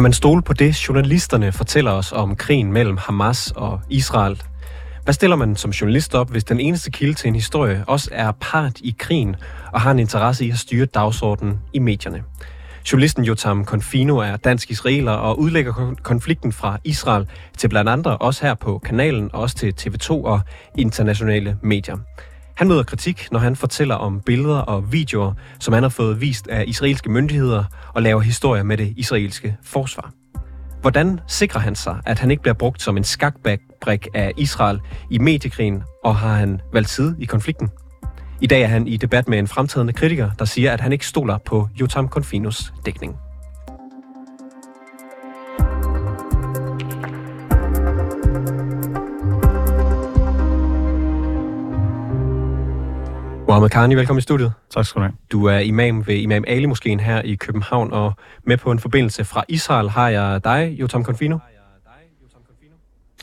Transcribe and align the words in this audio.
Kan 0.00 0.02
man 0.02 0.12
stole 0.12 0.42
på 0.42 0.52
det, 0.52 0.88
journalisterne 0.88 1.52
fortæller 1.52 1.90
os 1.90 2.12
om 2.12 2.36
krigen 2.36 2.72
mellem 2.72 2.96
Hamas 2.96 3.52
og 3.56 3.80
Israel? 3.90 4.42
Hvad 5.04 5.14
stiller 5.14 5.36
man 5.36 5.56
som 5.56 5.70
journalist 5.70 6.14
op, 6.14 6.30
hvis 6.30 6.44
den 6.44 6.60
eneste 6.60 6.90
kilde 6.90 7.14
til 7.14 7.28
en 7.28 7.34
historie 7.34 7.84
også 7.86 8.10
er 8.12 8.32
part 8.40 8.80
i 8.80 8.94
krigen 8.98 9.36
og 9.72 9.80
har 9.80 9.90
en 9.90 9.98
interesse 9.98 10.46
i 10.46 10.50
at 10.50 10.58
styre 10.58 10.86
dagsordenen 10.86 11.58
i 11.72 11.78
medierne? 11.78 12.22
Journalisten 12.92 13.24
Jotam 13.24 13.64
Konfino 13.64 14.16
er 14.16 14.36
dansk-israeler 14.36 15.12
og 15.12 15.38
udlægger 15.38 15.94
konflikten 16.02 16.52
fra 16.52 16.78
Israel 16.84 17.28
til 17.58 17.68
blandt 17.68 17.90
andre 17.90 18.16
også 18.16 18.46
her 18.46 18.54
på 18.54 18.78
kanalen, 18.78 19.30
og 19.32 19.40
også 19.40 19.56
til 19.56 19.74
TV2 19.80 20.10
og 20.10 20.40
internationale 20.78 21.58
medier. 21.62 21.96
Han 22.60 22.68
møder 22.68 22.82
kritik, 22.82 23.28
når 23.32 23.38
han 23.38 23.56
fortæller 23.56 23.94
om 23.94 24.20
billeder 24.20 24.58
og 24.58 24.92
videoer, 24.92 25.32
som 25.60 25.74
han 25.74 25.82
har 25.82 25.90
fået 25.90 26.20
vist 26.20 26.48
af 26.48 26.64
israelske 26.66 27.10
myndigheder 27.10 27.64
og 27.94 28.02
laver 28.02 28.20
historier 28.20 28.62
med 28.62 28.76
det 28.76 28.94
israelske 28.96 29.56
forsvar. 29.64 30.12
Hvordan 30.80 31.20
sikrer 31.28 31.60
han 31.60 31.74
sig, 31.74 32.00
at 32.06 32.18
han 32.18 32.30
ikke 32.30 32.42
bliver 32.42 32.54
brugt 32.54 32.82
som 32.82 32.96
en 32.96 33.04
skakbrik 33.04 34.08
af 34.14 34.32
Israel 34.36 34.80
i 35.10 35.18
mediekrigen, 35.18 35.82
og 36.04 36.16
har 36.16 36.34
han 36.34 36.60
valgt 36.72 36.90
side 36.90 37.16
i 37.18 37.24
konflikten? 37.24 37.70
I 38.40 38.46
dag 38.46 38.62
er 38.62 38.66
han 38.66 38.86
i 38.86 38.96
debat 38.96 39.28
med 39.28 39.38
en 39.38 39.48
fremtrædende 39.48 39.92
kritiker, 39.92 40.30
der 40.38 40.44
siger, 40.44 40.72
at 40.72 40.80
han 40.80 40.92
ikke 40.92 41.06
stoler 41.06 41.38
på 41.38 41.68
Jotam 41.80 42.08
Confinos 42.08 42.72
dækning. 42.86 43.16
Mohamed 53.50 53.70
Karni, 53.70 53.94
velkommen 53.94 54.18
i 54.18 54.22
studiet. 54.22 54.52
Tak 54.74 54.86
skal 54.86 55.00
du 55.00 55.04
have. 55.04 55.14
Du 55.32 55.44
er 55.44 55.58
imam 55.58 56.06
ved 56.06 56.14
Imam 56.14 56.44
Ali 56.46 56.66
Moskeen 56.66 57.00
her 57.00 57.22
i 57.22 57.34
København, 57.34 57.92
og 57.92 58.12
med 58.44 58.56
på 58.56 58.70
en 58.70 58.78
forbindelse 58.78 59.24
fra 59.24 59.44
Israel 59.48 59.88
har 59.88 60.08
jeg 60.08 60.40
dig, 60.44 60.76
Jotam 60.80 61.04
Confino. 61.04 61.38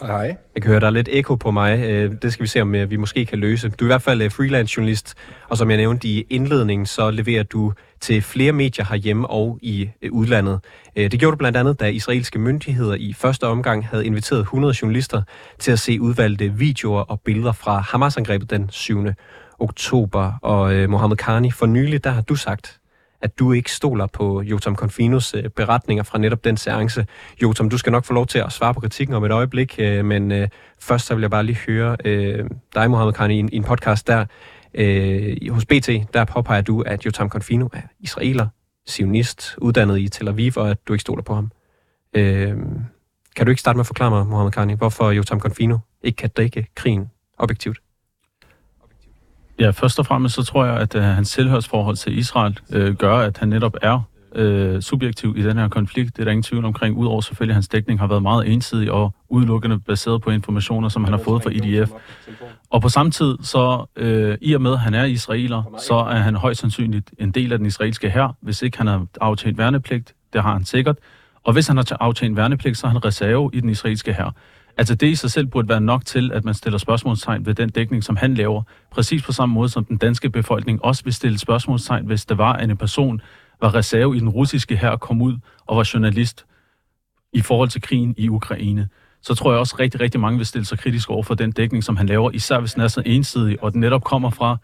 Hej. 0.01 0.37
Jeg 0.55 0.61
kan 0.61 0.71
høre, 0.71 0.79
der 0.79 0.87
er 0.87 0.91
lidt 0.91 1.09
ekko 1.11 1.35
på 1.35 1.51
mig. 1.51 1.79
Øh, 1.79 2.11
det 2.21 2.33
skal 2.33 2.43
vi 2.43 2.47
se, 2.47 2.61
om 2.61 2.75
øh, 2.75 2.89
vi 2.89 2.95
måske 2.95 3.25
kan 3.25 3.39
løse. 3.39 3.69
Du 3.69 3.85
er 3.85 3.87
i 3.87 3.89
hvert 3.89 4.01
fald 4.01 4.21
øh, 4.21 4.31
freelance 4.31 4.73
journalist, 4.77 5.15
og 5.49 5.57
som 5.57 5.69
jeg 5.69 5.77
nævnte 5.77 6.07
i 6.07 6.25
indledningen, 6.29 6.85
så 6.85 7.11
leverer 7.11 7.43
du 7.43 7.73
til 8.01 8.21
flere 8.21 8.51
medier 8.51 8.85
herhjemme 8.85 9.27
og 9.27 9.59
i 9.61 9.89
udlandet. 10.11 10.59
Det 10.95 11.19
gjorde 11.19 11.31
du 11.31 11.37
blandt 11.37 11.57
andet, 11.57 11.79
da 11.79 11.87
israelske 11.87 12.39
myndigheder 12.39 12.95
i 12.95 13.13
første 13.13 13.47
omgang 13.47 13.87
havde 13.87 14.05
inviteret 14.05 14.39
100 14.39 14.75
journalister 14.81 15.21
til 15.59 15.71
at 15.71 15.79
se 15.79 16.01
udvalgte 16.01 16.53
videoer 16.53 17.01
og 17.01 17.21
billeder 17.21 17.51
fra 17.51 17.79
Hamas-angrebet 17.79 18.49
den 18.49 18.69
7 18.69 19.05
oktober. 19.59 20.33
Og 20.41 20.73
øh, 20.73 20.89
Mohammed 20.89 21.17
Karni, 21.17 21.51
for 21.51 21.65
nylig, 21.65 22.03
der 22.03 22.09
har 22.09 22.21
du 22.21 22.35
sagt, 22.35 22.79
at 23.21 23.39
du 23.39 23.51
ikke 23.51 23.71
stoler 23.71 24.07
på 24.07 24.41
Jotam 24.41 24.75
Confinos 24.75 25.33
øh, 25.33 25.49
beretninger 25.49 26.03
fra 26.03 26.17
netop 26.17 26.43
den 26.43 26.57
seance. 26.57 27.05
Jotam, 27.41 27.69
du 27.69 27.77
skal 27.77 27.91
nok 27.91 28.05
få 28.05 28.13
lov 28.13 28.27
til 28.27 28.39
at 28.39 28.51
svare 28.51 28.73
på 28.73 28.79
kritikken 28.79 29.15
om 29.15 29.23
et 29.23 29.31
øjeblik, 29.31 29.75
øh, 29.79 30.05
men 30.05 30.31
øh, 30.31 30.47
først 30.79 31.05
så 31.05 31.15
vil 31.15 31.21
jeg 31.21 31.31
bare 31.31 31.43
lige 31.43 31.59
høre 31.67 31.97
øh, 32.05 32.49
dig, 32.75 32.89
Mohammed 32.91 33.13
Karni, 33.13 33.35
i 33.35 33.39
en, 33.39 33.49
i 33.51 33.55
en 33.55 33.63
podcast 33.63 34.07
der. 34.07 34.25
Øh, 34.73 35.37
hos 35.49 35.65
BT, 35.65 35.89
der 36.13 36.25
påpeger 36.25 36.61
du, 36.61 36.81
at 36.81 37.05
Jotam 37.05 37.29
Confino 37.29 37.67
er 37.73 37.81
israeler, 37.99 38.47
sionist, 38.87 39.55
uddannet 39.57 39.99
i 39.99 40.09
Tel 40.09 40.27
Aviv, 40.27 40.51
og 40.55 40.69
at 40.69 40.77
du 40.87 40.93
ikke 40.93 41.01
stoler 41.01 41.23
på 41.23 41.35
ham. 41.35 41.51
Øh, 42.13 42.57
kan 43.35 43.45
du 43.45 43.49
ikke 43.49 43.59
starte 43.59 43.77
med 43.77 43.81
at 43.81 43.87
forklare 43.87 44.09
mig, 44.09 44.27
Mohammed 44.27 44.51
Karni, 44.51 44.73
hvorfor 44.73 45.11
Jotam 45.11 45.39
Confino 45.39 45.77
ikke 46.03 46.15
kan 46.15 46.29
dække 46.29 46.67
krigen 46.75 47.11
objektivt? 47.37 47.77
Ja, 49.59 49.69
først 49.69 49.99
og 49.99 50.05
fremmest 50.05 50.35
så 50.35 50.43
tror 50.43 50.65
jeg, 50.65 50.77
at 50.77 50.95
uh, 50.95 51.01
hans 51.01 51.27
selvhørsforhold 51.29 51.95
til 51.95 52.17
Israel 52.17 52.59
uh, 52.75 52.89
gør, 52.89 53.15
at 53.15 53.37
han 53.37 53.49
netop 53.49 53.75
er 53.81 54.01
uh, 54.39 54.79
subjektiv 54.79 55.37
i 55.37 55.43
den 55.43 55.57
her 55.57 55.67
konflikt. 55.67 56.15
Det 56.15 56.21
er 56.21 56.23
der 56.23 56.31
ingen 56.31 56.43
tvivl 56.43 56.65
omkring. 56.65 56.97
Udover 56.97 57.21
selvfølgelig, 57.21 57.51
at 57.51 57.55
hans 57.55 57.67
dækning 57.67 57.99
har 57.99 58.07
været 58.07 58.21
meget 58.21 58.53
ensidig 58.53 58.91
og 58.91 59.13
udelukkende 59.29 59.79
baseret 59.79 60.21
på 60.21 60.29
informationer, 60.29 60.89
som 60.89 61.03
han 61.03 61.13
har 61.13 61.19
fået 61.23 61.43
fra 61.43 61.49
IDF. 61.49 61.91
Og 62.69 62.81
på 62.81 62.89
samme 62.89 63.11
tid, 63.11 63.37
så 63.43 63.85
uh, 64.01 64.37
i 64.41 64.53
og 64.53 64.61
med, 64.61 64.73
at 64.73 64.79
han 64.79 64.93
er 64.93 65.03
israeler, 65.03 65.63
så 65.79 65.95
er 65.95 66.17
han 66.17 66.35
højst 66.35 66.59
sandsynligt 66.59 67.11
en 67.19 67.31
del 67.31 67.51
af 67.51 67.57
den 67.57 67.67
israelske 67.67 68.09
hær, 68.09 68.35
hvis 68.41 68.61
ikke 68.61 68.77
han 68.77 68.87
har 68.87 69.05
aftjent 69.21 69.57
værnepligt. 69.57 70.13
Det 70.33 70.41
har 70.41 70.53
han 70.53 70.65
sikkert. 70.65 70.97
Og 71.43 71.53
hvis 71.53 71.67
han 71.67 71.77
har 71.77 71.97
aftjent 71.99 72.37
værnepligt, 72.37 72.77
så 72.77 72.87
er 72.87 72.91
han 72.91 73.05
reserve 73.05 73.49
i 73.53 73.59
den 73.59 73.69
israelske 73.69 74.13
hær. 74.13 74.33
Altså 74.77 74.95
det 74.95 75.07
i 75.07 75.15
sig 75.15 75.31
selv 75.31 75.47
burde 75.47 75.69
være 75.69 75.81
nok 75.81 76.05
til, 76.05 76.31
at 76.31 76.45
man 76.45 76.53
stiller 76.53 76.77
spørgsmålstegn 76.77 77.45
ved 77.45 77.53
den 77.53 77.69
dækning, 77.69 78.03
som 78.03 78.15
han 78.15 78.33
laver. 78.33 78.63
Præcis 78.91 79.23
på 79.23 79.31
samme 79.31 79.53
måde 79.53 79.69
som 79.69 79.85
den 79.85 79.97
danske 79.97 80.29
befolkning 80.29 80.85
også 80.85 81.03
vil 81.03 81.13
stille 81.13 81.37
spørgsmålstegn, 81.37 82.05
hvis 82.05 82.25
det 82.25 82.37
var, 82.37 82.53
at 82.53 82.69
en 82.69 82.77
person 82.77 83.21
var 83.61 83.75
reserve 83.75 84.17
i 84.17 84.19
den 84.19 84.29
russiske 84.29 84.77
her 84.77 84.95
kom 84.95 85.21
ud 85.21 85.37
og 85.65 85.77
var 85.77 85.89
journalist 85.93 86.45
i 87.33 87.41
forhold 87.41 87.69
til 87.69 87.81
krigen 87.81 88.15
i 88.17 88.29
Ukraine. 88.29 88.89
Så 89.21 89.35
tror 89.35 89.51
jeg 89.51 89.59
også 89.59 89.75
rigtig, 89.79 90.01
rigtig 90.01 90.19
mange 90.19 90.37
vil 90.37 90.45
stille 90.45 90.65
sig 90.65 90.79
kritisk 90.79 91.09
over 91.09 91.23
for 91.23 91.33
den 91.33 91.51
dækning, 91.51 91.83
som 91.83 91.97
han 91.97 92.05
laver, 92.05 92.31
især 92.31 92.59
hvis 92.59 92.73
den 92.73 92.83
er 92.83 92.87
så 92.87 93.03
ensidig, 93.05 93.63
og 93.63 93.73
den 93.73 93.81
netop 93.81 94.03
kommer 94.03 94.29
fra 94.29 94.57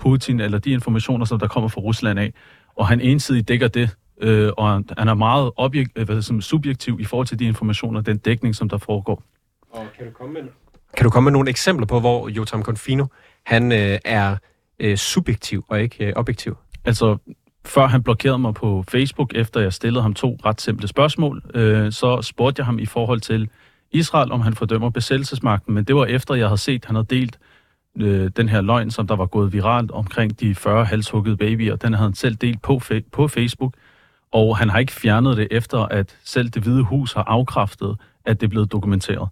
Putin 0.00 0.40
eller 0.40 0.58
de 0.58 0.70
informationer, 0.70 1.24
som 1.24 1.38
der 1.38 1.46
kommer 1.46 1.68
fra 1.68 1.80
Rusland 1.80 2.18
af, 2.18 2.32
og 2.76 2.88
han 2.88 3.00
ensidigt 3.00 3.48
dækker 3.48 3.68
det, 3.68 3.96
øh, 4.20 4.52
og 4.56 4.84
han 4.98 5.08
er 5.08 5.14
meget 5.14 5.50
objekt, 5.56 5.92
øh, 5.96 6.06
hvad, 6.06 6.22
som 6.22 6.40
subjektiv 6.40 7.00
i 7.00 7.04
forhold 7.04 7.26
til 7.26 7.38
de 7.38 7.44
informationer, 7.44 8.00
den 8.00 8.18
dækning, 8.18 8.56
som 8.56 8.68
der 8.68 8.78
foregår. 8.78 9.22
Og 9.70 9.86
kan 9.96 10.06
du 10.06 10.12
komme 10.12 10.34
med, 10.34 10.42
kan 10.96 11.04
du 11.04 11.10
komme 11.10 11.24
med 11.24 11.32
nogle 11.32 11.50
eksempler 11.50 11.86
på, 11.86 12.00
hvor 12.00 12.28
Jotam 12.28 12.62
Confino 12.62 13.06
han 13.46 13.72
øh, 13.72 13.98
er 14.04 14.36
øh, 14.78 14.96
subjektiv 14.96 15.64
og 15.68 15.82
ikke 15.82 16.06
øh, 16.06 16.12
objektiv? 16.16 16.56
Altså, 16.84 17.16
før 17.64 17.86
han 17.86 18.02
blokerede 18.02 18.38
mig 18.38 18.54
på 18.54 18.84
Facebook, 18.88 19.32
efter 19.34 19.60
jeg 19.60 19.72
stillede 19.72 20.02
ham 20.02 20.14
to 20.14 20.38
ret 20.44 20.60
simple 20.60 20.88
spørgsmål, 20.88 21.42
øh, 21.54 21.92
så 21.92 22.22
spurgte 22.22 22.60
jeg 22.60 22.66
ham 22.66 22.78
i 22.78 22.86
forhold 22.86 23.20
til 23.20 23.48
Israel, 23.90 24.32
om 24.32 24.40
han 24.40 24.54
fordømmer 24.54 24.90
besættelsesmagten, 24.90 25.74
men 25.74 25.84
det 25.84 25.96
var 25.96 26.04
efter, 26.04 26.34
jeg 26.34 26.48
havde 26.48 26.60
set, 26.60 26.82
at 26.82 26.84
han 26.84 26.94
havde 26.94 27.06
delt 27.10 27.38
øh, 28.00 28.30
den 28.36 28.48
her 28.48 28.60
løgn, 28.60 28.90
som 28.90 29.06
der 29.06 29.16
var 29.16 29.26
gået 29.26 29.52
viralt 29.52 29.90
omkring 29.90 30.40
de 30.40 30.54
40 30.54 30.84
halshuggede 30.84 31.36
babyer. 31.36 31.76
Den 31.76 31.92
havde 31.92 32.08
han 32.08 32.14
selv 32.14 32.34
delt 32.34 32.62
på, 32.62 32.80
på 33.12 33.28
Facebook, 33.28 33.74
og 34.32 34.56
han 34.56 34.70
har 34.70 34.78
ikke 34.78 34.92
fjernet 34.92 35.36
det 35.36 35.48
efter, 35.50 35.78
at 35.78 36.16
selv 36.24 36.48
det 36.48 36.62
hvide 36.62 36.82
hus 36.82 37.12
har 37.12 37.22
afkræftet, 37.22 37.96
at 38.24 38.40
det 38.40 38.46
er 38.46 38.50
blevet 38.50 38.72
dokumenteret. 38.72 39.28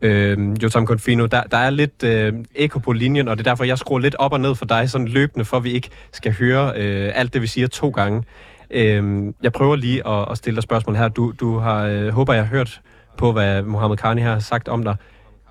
Øh, 0.00 0.62
Jotam 0.62 0.86
Confino, 0.86 1.26
der, 1.26 1.42
der 1.42 1.56
er 1.56 1.70
lidt 1.70 2.02
øh, 2.02 2.34
eko 2.54 2.78
på 2.78 2.92
linjen, 2.92 3.28
og 3.28 3.38
det 3.38 3.46
er 3.46 3.50
derfor, 3.50 3.64
jeg 3.64 3.78
skruer 3.78 3.98
lidt 3.98 4.14
op 4.14 4.32
og 4.32 4.40
ned 4.40 4.54
for 4.54 4.64
dig 4.64 4.90
sådan 4.90 5.08
løbende, 5.08 5.44
for 5.44 5.60
vi 5.60 5.70
ikke 5.70 5.90
skal 6.12 6.32
høre 6.32 6.72
øh, 6.76 7.12
alt 7.14 7.34
det, 7.34 7.42
vi 7.42 7.46
siger 7.46 7.66
to 7.66 7.90
gange. 7.90 8.22
Øh, 8.70 9.32
jeg 9.42 9.52
prøver 9.52 9.76
lige 9.76 10.08
at, 10.08 10.30
at 10.30 10.38
stille 10.38 10.56
dig 10.56 10.62
spørgsmål 10.62 10.96
her. 10.96 11.08
Du, 11.08 11.32
du 11.40 11.58
har, 11.58 11.86
øh, 11.86 12.08
håber, 12.08 12.32
jeg 12.32 12.42
har 12.42 12.50
hørt 12.50 12.80
på, 13.18 13.32
hvad 13.32 13.62
Mohammed 13.62 13.96
Karni 13.96 14.20
har 14.20 14.38
sagt 14.38 14.68
om 14.68 14.84
dig. 14.84 14.96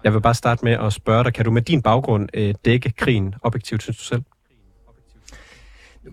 Jeg 0.03 0.13
vil 0.13 0.21
bare 0.21 0.33
starte 0.33 0.65
med 0.65 0.73
at 0.73 0.93
spørge 0.93 1.23
dig, 1.23 1.33
kan 1.33 1.45
du 1.45 1.51
med 1.51 1.61
din 1.61 1.81
baggrund 1.81 2.29
øh, 2.33 2.53
dække 2.65 2.93
krigen 2.97 3.35
objektivt, 3.41 3.81
synes 3.81 3.97
du 3.97 4.03
selv? 4.03 4.21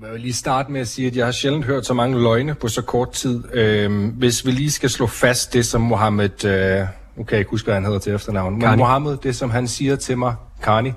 Jeg 0.03 0.13
vil 0.13 0.21
lige 0.21 0.33
starte 0.33 0.73
med 0.73 0.81
at 0.81 0.89
sige, 0.89 1.09
at 1.09 1.17
jeg 1.17 1.25
har 1.25 1.33
sjældent 1.33 1.65
hørt 1.65 1.87
så 1.87 1.95
mange 1.95 2.23
løgne 2.23 2.55
på 2.55 2.69
så 2.69 2.83
kort 2.83 3.13
tid. 3.13 3.45
Øh, 3.53 4.15
hvis 4.15 4.47
vi 4.47 4.51
lige 4.51 4.71
skal 4.71 4.91
slå 4.91 5.07
fast 5.07 5.53
det, 5.53 5.67
som 5.67 5.81
Mohammed... 5.81 6.45
Øh 6.45 6.87
nu 7.17 7.25
kan 7.25 7.33
jeg 7.33 7.39
ikke 7.39 7.51
huske, 7.51 7.67
hvad 7.67 7.75
han 7.75 7.85
hedder 7.85 7.99
til 7.99 8.15
efternavn, 8.15 8.59
men 8.59 8.79
Mohammed, 8.79 9.17
det 9.17 9.37
som 9.37 9.51
han 9.51 9.69
siger 9.69 9.97
til 9.97 10.19
mig, 10.19 10.35
Karni, 10.65 10.93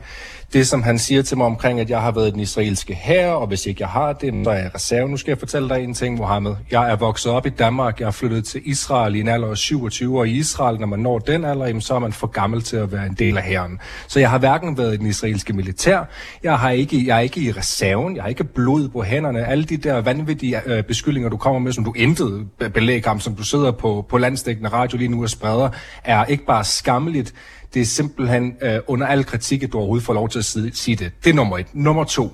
det 0.54 0.68
som 0.68 0.84
han 0.84 1.00
siger 1.00 1.22
til 1.22 1.38
mig 1.38 1.46
omkring, 1.46 1.80
at 1.80 1.90
jeg 1.90 2.02
har 2.02 2.12
været 2.12 2.28
i 2.28 2.32
den 2.32 2.40
israelske 2.40 2.94
herre, 2.94 3.38
og 3.38 3.48
hvis 3.48 3.66
ikke 3.66 3.82
jeg 3.82 3.90
har 3.90 4.14
det, 4.14 4.34
så 4.44 4.50
er 4.50 4.56
jeg 4.56 4.72
reserve. 4.76 5.10
Nu 5.10 5.18
skal 5.18 5.32
jeg 5.32 5.40
fortælle 5.40 5.70
dig 5.70 5.84
en 5.84 5.94
ting, 5.94 6.18
Mohammed. 6.18 6.56
Jeg 6.72 6.92
er 6.92 6.96
vokset 6.96 7.32
op 7.32 7.46
i 7.46 7.50
Danmark, 7.50 8.00
jeg 8.00 8.08
er 8.08 8.12
flyttet 8.12 8.46
til 8.46 8.62
Israel 8.66 9.16
i 9.16 9.20
en 9.20 9.28
alder 9.28 9.50
af 9.50 9.58
27 9.58 10.20
år. 10.20 10.24
I 10.24 10.32
Israel, 10.32 10.80
når 10.80 10.88
man 10.88 11.00
når 11.00 11.20
den 11.20 11.46
alder, 11.46 11.80
så 11.80 11.96
er 11.96 12.00
man 12.00 12.14
for 12.14 12.28
gammel 12.28 12.62
til 12.62 12.78
at 12.78 12.92
være 12.92 13.06
en 13.06 13.14
del 13.14 13.38
af 13.38 13.44
hæren. 13.44 13.80
Så 14.08 14.20
jeg 14.20 14.30
har 14.30 14.38
hverken 14.38 14.78
været 14.78 14.94
i 14.94 14.98
den 14.98 15.08
israelske 15.08 15.54
militær, 15.54 16.04
jeg, 16.44 16.60
har 16.60 16.70
ikke, 16.70 17.08
jeg 17.08 17.18
er 17.18 17.22
ikke 17.22 17.40
i 17.40 17.52
reserven, 17.52 18.16
jeg 18.16 18.24
har 18.24 18.30
ikke 18.30 18.44
blod 18.44 18.90
på 18.90 19.02
hænderne. 19.02 19.46
Alle 19.46 19.64
de 19.64 19.78
der 19.78 20.02
vanvittige 20.02 20.62
øh, 20.66 20.84
beskyldninger, 20.84 21.30
du 21.30 21.38
kommer 21.38 21.60
med, 21.60 21.72
som 21.72 21.84
du 21.84 21.94
intet 21.94 22.48
belæg 22.74 23.08
om, 23.08 23.20
som 23.20 23.36
du 23.36 23.44
sidder 23.44 23.72
på, 23.72 24.06
på 24.10 24.18
landstækkende 24.18 24.70
radio 24.70 24.98
lige 24.98 25.08
nu 25.08 25.24
og 25.24 25.30
spreder, 25.30 25.70
er 26.04 26.26
ikke 26.26 26.46
bare 26.46 26.64
skammeligt, 26.64 27.34
det 27.74 27.82
er 27.82 27.86
simpelthen 27.86 28.56
øh, 28.62 28.80
under 28.88 29.08
al 29.08 29.26
kritik, 29.26 29.64
at 29.64 29.72
du 29.72 29.78
overhovedet 29.78 30.06
får 30.06 30.14
lov 30.14 30.30
til 30.30 30.40
at 30.40 30.46
sige 30.46 30.96
det. 30.96 31.12
Det 31.24 31.30
er 31.30 31.34
nummer 31.34 31.58
et. 31.58 31.68
Nummer 31.74 32.04
to. 32.04 32.32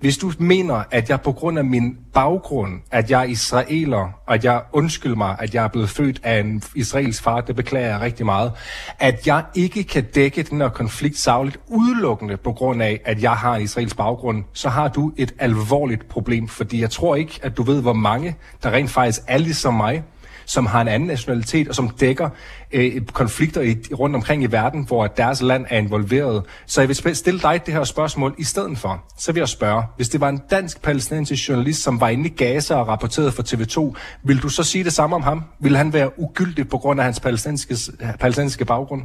Hvis 0.00 0.18
du 0.18 0.32
mener, 0.38 0.82
at 0.90 1.10
jeg 1.10 1.20
på 1.20 1.32
grund 1.32 1.58
af 1.58 1.64
min 1.64 1.96
baggrund, 2.12 2.72
at 2.90 3.10
jeg 3.10 3.20
er 3.20 3.24
israeler, 3.24 4.08
og 4.26 4.34
at 4.34 4.44
jeg 4.44 4.62
undskylder 4.72 5.16
mig, 5.16 5.36
at 5.38 5.54
jeg 5.54 5.64
er 5.64 5.68
blevet 5.68 5.90
født 5.90 6.20
af 6.22 6.40
en 6.40 6.62
israelsk 6.74 7.22
far, 7.22 7.40
det 7.40 7.56
beklager 7.56 7.88
jeg 7.88 8.00
rigtig 8.00 8.26
meget, 8.26 8.52
at 8.98 9.26
jeg 9.26 9.44
ikke 9.54 9.84
kan 9.84 10.04
dække 10.14 10.42
den 10.42 10.60
her 10.60 10.68
konflikt 10.68 11.18
savligt 11.18 11.58
udelukkende 11.66 12.36
på 12.36 12.52
grund 12.52 12.82
af, 12.82 13.00
at 13.04 13.22
jeg 13.22 13.32
har 13.32 13.56
en 13.56 13.62
israelsk 13.62 13.96
baggrund, 13.96 14.44
så 14.52 14.68
har 14.68 14.88
du 14.88 15.12
et 15.16 15.34
alvorligt 15.38 16.08
problem, 16.08 16.48
fordi 16.48 16.80
jeg 16.80 16.90
tror 16.90 17.16
ikke, 17.16 17.40
at 17.42 17.56
du 17.56 17.62
ved, 17.62 17.82
hvor 17.82 17.92
mange, 17.92 18.36
der 18.62 18.70
rent 18.70 18.90
faktisk 18.90 19.20
er 19.26 19.38
ligesom 19.38 19.74
mig, 19.74 20.02
som 20.46 20.66
har 20.66 20.80
en 20.80 20.88
anden 20.88 21.06
nationalitet, 21.06 21.68
og 21.68 21.74
som 21.74 21.88
dækker 21.88 22.28
øh, 22.72 23.00
konflikter 23.12 23.60
i, 23.60 23.76
rundt 23.92 24.16
omkring 24.16 24.42
i 24.42 24.46
verden, 24.46 24.86
hvor 24.86 25.06
deres 25.06 25.42
land 25.42 25.66
er 25.68 25.78
involveret. 25.78 26.42
Så 26.66 26.80
jeg 26.80 26.88
vil 26.88 27.16
stille 27.16 27.40
dig 27.40 27.66
det 27.66 27.74
her 27.74 27.84
spørgsmål 27.84 28.34
i 28.38 28.44
stedet 28.44 28.78
for. 28.78 29.04
Så 29.18 29.32
vil 29.32 29.40
jeg 29.40 29.48
spørge, 29.48 29.82
hvis 29.96 30.08
det 30.08 30.20
var 30.20 30.28
en 30.28 30.40
dansk 30.50 30.82
palæstinensisk 30.82 31.48
journalist, 31.48 31.82
som 31.82 32.00
var 32.00 32.08
inde 32.08 32.28
i 32.28 32.32
Gaza 32.32 32.74
og 32.74 32.88
rapporterede 32.88 33.32
for 33.32 33.42
TV2, 33.42 33.98
vil 34.24 34.42
du 34.42 34.48
så 34.48 34.62
sige 34.62 34.84
det 34.84 34.92
samme 34.92 35.16
om 35.16 35.22
ham? 35.22 35.44
Vil 35.60 35.76
han 35.76 35.92
være 35.92 36.18
ugyldig 36.18 36.68
på 36.68 36.78
grund 36.78 37.00
af 37.00 37.04
hans 37.04 37.20
palæstinensiske, 37.20 37.92
palæstinensiske 38.20 38.64
baggrund? 38.64 39.02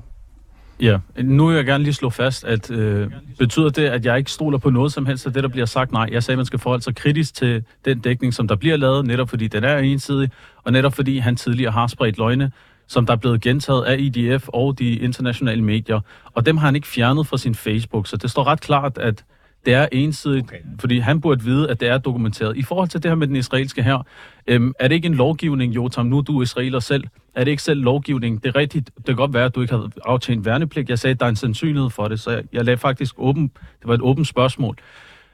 Ja, 0.81 0.97
nu 1.21 1.47
vil 1.47 1.55
jeg 1.55 1.65
gerne 1.65 1.83
lige 1.83 1.93
slå 1.93 2.09
fast, 2.09 2.43
at 2.43 2.71
øh, 2.71 3.11
betyder 3.37 3.69
det, 3.69 3.85
at 3.85 4.05
jeg 4.05 4.17
ikke 4.17 4.31
stoler 4.31 4.57
på 4.57 4.69
noget 4.69 4.93
som 4.93 5.05
helst 5.05 5.25
af 5.25 5.33
det, 5.33 5.43
der 5.43 5.49
bliver 5.49 5.65
sagt? 5.65 5.91
Nej, 5.91 6.09
jeg 6.11 6.23
sagde, 6.23 6.35
at 6.35 6.37
man 6.37 6.45
skal 6.45 6.59
forholde 6.59 6.83
sig 6.83 6.95
kritisk 6.95 7.33
til 7.33 7.63
den 7.85 7.99
dækning, 7.99 8.33
som 8.33 8.47
der 8.47 8.55
bliver 8.55 8.77
lavet, 8.77 9.05
netop 9.05 9.29
fordi 9.29 9.47
den 9.47 9.63
er 9.63 9.77
ensidig, 9.77 10.29
og 10.63 10.71
netop 10.71 10.93
fordi 10.93 11.17
han 11.17 11.35
tidligere 11.35 11.71
har 11.71 11.87
spredt 11.87 12.17
løgne, 12.17 12.51
som 12.87 13.05
der 13.05 13.13
er 13.13 13.17
blevet 13.17 13.41
gentaget 13.41 13.83
af 13.83 13.95
IDF 13.99 14.47
og 14.47 14.79
de 14.79 14.95
internationale 14.95 15.63
medier, 15.63 15.99
og 16.33 16.45
dem 16.45 16.57
har 16.57 16.65
han 16.65 16.75
ikke 16.75 16.87
fjernet 16.87 17.27
fra 17.27 17.37
sin 17.37 17.55
Facebook, 17.55 18.07
så 18.07 18.17
det 18.17 18.31
står 18.31 18.43
ret 18.43 18.61
klart, 18.61 18.97
at 18.97 19.23
det 19.65 19.73
er 19.73 19.87
ensidigt, 19.91 20.43
okay. 20.43 20.57
fordi 20.79 20.99
han 20.99 21.21
burde 21.21 21.43
vide, 21.43 21.69
at 21.69 21.79
det 21.79 21.87
er 21.87 21.97
dokumenteret. 21.97 22.57
I 22.57 22.63
forhold 22.63 22.89
til 22.89 23.03
det 23.03 23.11
her 23.11 23.15
med 23.15 23.27
den 23.27 23.35
israelske 23.35 23.83
her, 23.83 24.05
øhm, 24.47 24.73
er 24.79 24.87
det 24.87 24.95
ikke 24.95 25.05
en 25.05 25.13
lovgivning, 25.13 25.75
Jotam, 25.75 26.05
nu 26.05 26.21
du 26.21 26.39
er 26.39 26.43
israeler 26.43 26.79
selv, 26.79 27.03
er 27.35 27.43
det 27.43 27.51
ikke 27.51 27.63
selv 27.63 27.81
lovgivning? 27.81 28.43
Det 28.43 28.49
er 28.49 28.55
rigtigt, 28.55 28.91
det 28.97 29.05
kan 29.05 29.15
godt 29.15 29.33
være, 29.33 29.45
at 29.45 29.55
du 29.55 29.61
ikke 29.61 29.73
har 29.73 29.89
aftjent 30.05 30.45
værnepligt. 30.45 30.89
Jeg 30.89 30.99
sagde, 30.99 31.11
at 31.11 31.19
der 31.19 31.25
er 31.25 31.29
en 31.29 31.35
sandsynlighed 31.35 31.89
for 31.89 32.07
det, 32.07 32.19
så 32.19 32.31
jeg, 32.31 32.43
jeg 32.53 32.65
lagde 32.65 32.77
faktisk 32.77 33.15
åben, 33.17 33.51
det 33.79 33.87
var 33.87 33.93
et 33.93 34.01
åbent 34.01 34.27
spørgsmål. 34.27 34.75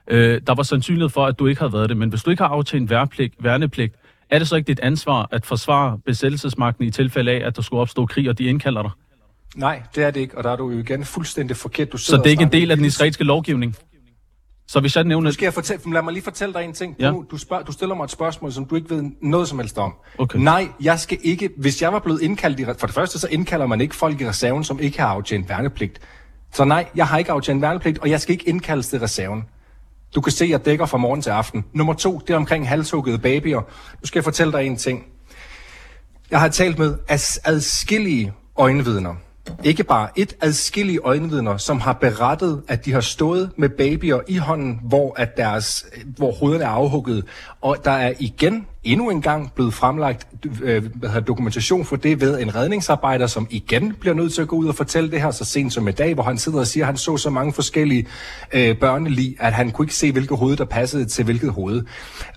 Øh, 0.07 0.41
der 0.47 0.55
var 0.55 0.63
sandsynlighed 0.63 1.09
for, 1.09 1.25
at 1.25 1.39
du 1.39 1.47
ikke 1.47 1.61
har 1.61 1.69
været 1.69 1.89
det, 1.89 1.97
men 1.97 2.09
hvis 2.09 2.23
du 2.23 2.29
ikke 2.29 2.43
har 2.43 2.49
aftjent 2.49 2.89
værnepligt, 2.89 3.33
værnepligt 3.39 3.95
er 4.29 4.39
det 4.39 4.47
så 4.47 4.55
ikke 4.55 4.67
dit 4.67 4.79
ansvar 4.79 5.27
at 5.31 5.45
forsvare 5.45 5.99
besættelsesmagten 6.05 6.85
i 6.85 6.91
tilfælde 6.91 7.31
af, 7.31 7.47
at 7.47 7.55
der 7.55 7.61
skulle 7.61 7.81
opstå 7.81 8.05
krig, 8.05 8.29
og 8.29 8.37
de 8.37 8.43
indkalder 8.43 8.81
dig? 8.81 8.91
Nej, 9.55 9.81
det 9.95 10.03
er 10.03 10.11
det 10.11 10.19
ikke, 10.19 10.37
og 10.37 10.43
der 10.43 10.51
er 10.51 10.55
du 10.55 10.71
jo 10.71 10.79
igen 10.79 11.05
fuldstændig 11.05 11.57
forkert. 11.57 11.91
Du 11.91 11.97
så 11.97 12.17
det 12.17 12.25
er 12.25 12.29
ikke 12.29 12.43
en 12.43 12.51
del 12.51 12.71
af 12.71 12.77
den 12.77 12.85
israelske 12.85 13.23
lovgivning? 13.23 13.75
Så 14.67 14.79
hvis 14.79 14.95
jeg 14.95 15.03
nævner... 15.03 15.29
Nu 15.29 15.33
skal 15.33 15.45
jeg 15.45 15.53
fortælle, 15.53 15.93
lad 15.93 16.01
mig 16.01 16.13
lige 16.13 16.23
fortælle 16.23 16.53
dig 16.53 16.63
en 16.63 16.73
ting. 16.73 16.95
Ja. 16.99 17.09
Du, 17.09 17.25
du, 17.31 17.37
spørg, 17.37 17.67
du 17.67 17.71
stiller 17.71 17.95
mig 17.95 18.03
et 18.03 18.11
spørgsmål, 18.11 18.51
som 18.51 18.65
du 18.65 18.75
ikke 18.75 18.89
ved 18.89 19.03
noget 19.21 19.47
som 19.47 19.59
helst 19.59 19.77
om. 19.77 19.93
Okay. 20.17 20.39
Nej, 20.39 20.67
jeg 20.81 20.99
skal 20.99 21.17
ikke... 21.23 21.49
Hvis 21.57 21.81
jeg 21.81 21.93
var 21.93 21.99
blevet 21.99 22.21
indkaldt 22.21 22.59
i... 22.59 22.65
For 22.65 22.87
det 22.87 22.93
første, 22.93 23.19
så 23.19 23.27
indkalder 23.31 23.65
man 23.65 23.81
ikke 23.81 23.95
folk 23.95 24.21
i 24.21 24.27
reserven, 24.27 24.63
som 24.63 24.79
ikke 24.79 24.99
har 24.99 25.07
aftjent 25.07 25.49
værnepligt. 25.49 25.99
Så 26.53 26.65
nej, 26.65 26.85
jeg 26.95 27.07
har 27.07 27.17
ikke 27.17 27.31
aftjent 27.31 27.61
værnepligt, 27.61 27.99
og 27.99 28.09
jeg 28.09 28.21
skal 28.21 28.33
ikke 28.33 28.49
indkaldes 28.49 28.87
til 28.87 28.99
reserven. 28.99 29.43
Du 30.15 30.21
kan 30.21 30.31
se, 30.31 30.43
at 30.43 30.49
jeg 30.49 30.65
dækker 30.65 30.85
fra 30.85 30.97
morgen 30.97 31.21
til 31.21 31.29
aften. 31.29 31.65
Nummer 31.73 31.93
to, 31.93 32.21
det 32.27 32.33
er 32.33 32.37
omkring 32.37 32.69
halshuggede 32.69 33.17
babyer. 33.17 33.61
Nu 34.01 34.05
skal 34.07 34.19
jeg 34.19 34.23
fortælle 34.23 34.53
dig 34.53 34.63
en 34.63 34.75
ting. 34.75 35.03
Jeg 36.31 36.39
har 36.39 36.47
talt 36.47 36.79
med 36.79 36.97
adskillige 37.45 38.33
øjenvidner 38.57 39.15
ikke 39.63 39.83
bare 39.83 40.09
et 40.15 40.35
adskillige 40.41 40.99
øjenvidner, 40.99 41.57
som 41.57 41.79
har 41.79 41.93
berettet, 41.93 42.61
at 42.67 42.85
de 42.85 42.93
har 42.93 43.01
stået 43.01 43.51
med 43.57 43.69
babyer 43.69 44.19
i 44.27 44.37
hånden, 44.37 44.79
hvor, 44.83 45.13
at 45.17 45.37
deres, 45.37 45.85
hvor 46.05 46.31
hovederne 46.31 46.63
er 46.63 46.69
afhugget. 46.69 47.25
Og 47.61 47.77
der 47.85 47.91
er 47.91 48.13
igen 48.19 48.67
endnu 48.85 49.09
en 49.09 49.21
gang 49.21 49.51
blevet 49.55 49.73
fremlagt 49.73 50.27
øh, 50.61 50.83
dokumentation 51.27 51.85
for 51.85 51.95
det 51.95 52.21
ved 52.21 52.41
en 52.41 52.55
redningsarbejder, 52.55 53.27
som 53.27 53.47
igen 53.49 53.93
bliver 53.99 54.13
nødt 54.13 54.33
til 54.33 54.41
at 54.41 54.47
gå 54.47 54.55
ud 54.55 54.67
og 54.67 54.75
fortælle 54.75 55.11
det 55.11 55.21
her 55.21 55.31
så 55.31 55.45
sent 55.45 55.73
som 55.73 55.87
i 55.87 55.91
dag, 55.91 56.13
hvor 56.13 56.23
han 56.23 56.37
sidder 56.37 56.59
og 56.59 56.67
siger, 56.67 56.83
at 56.83 56.87
han 56.87 56.97
så 56.97 57.17
så 57.17 57.29
mange 57.29 57.53
forskellige 57.53 58.07
øh, 58.53 58.77
børnelig, 58.77 59.35
at 59.39 59.53
han 59.53 59.71
kunne 59.71 59.85
ikke 59.85 59.95
se, 59.95 60.11
hvilket 60.11 60.37
hoved, 60.37 60.57
der 60.57 60.65
passede 60.65 61.05
til 61.05 61.25
hvilket 61.25 61.51
hoved. 61.51 61.83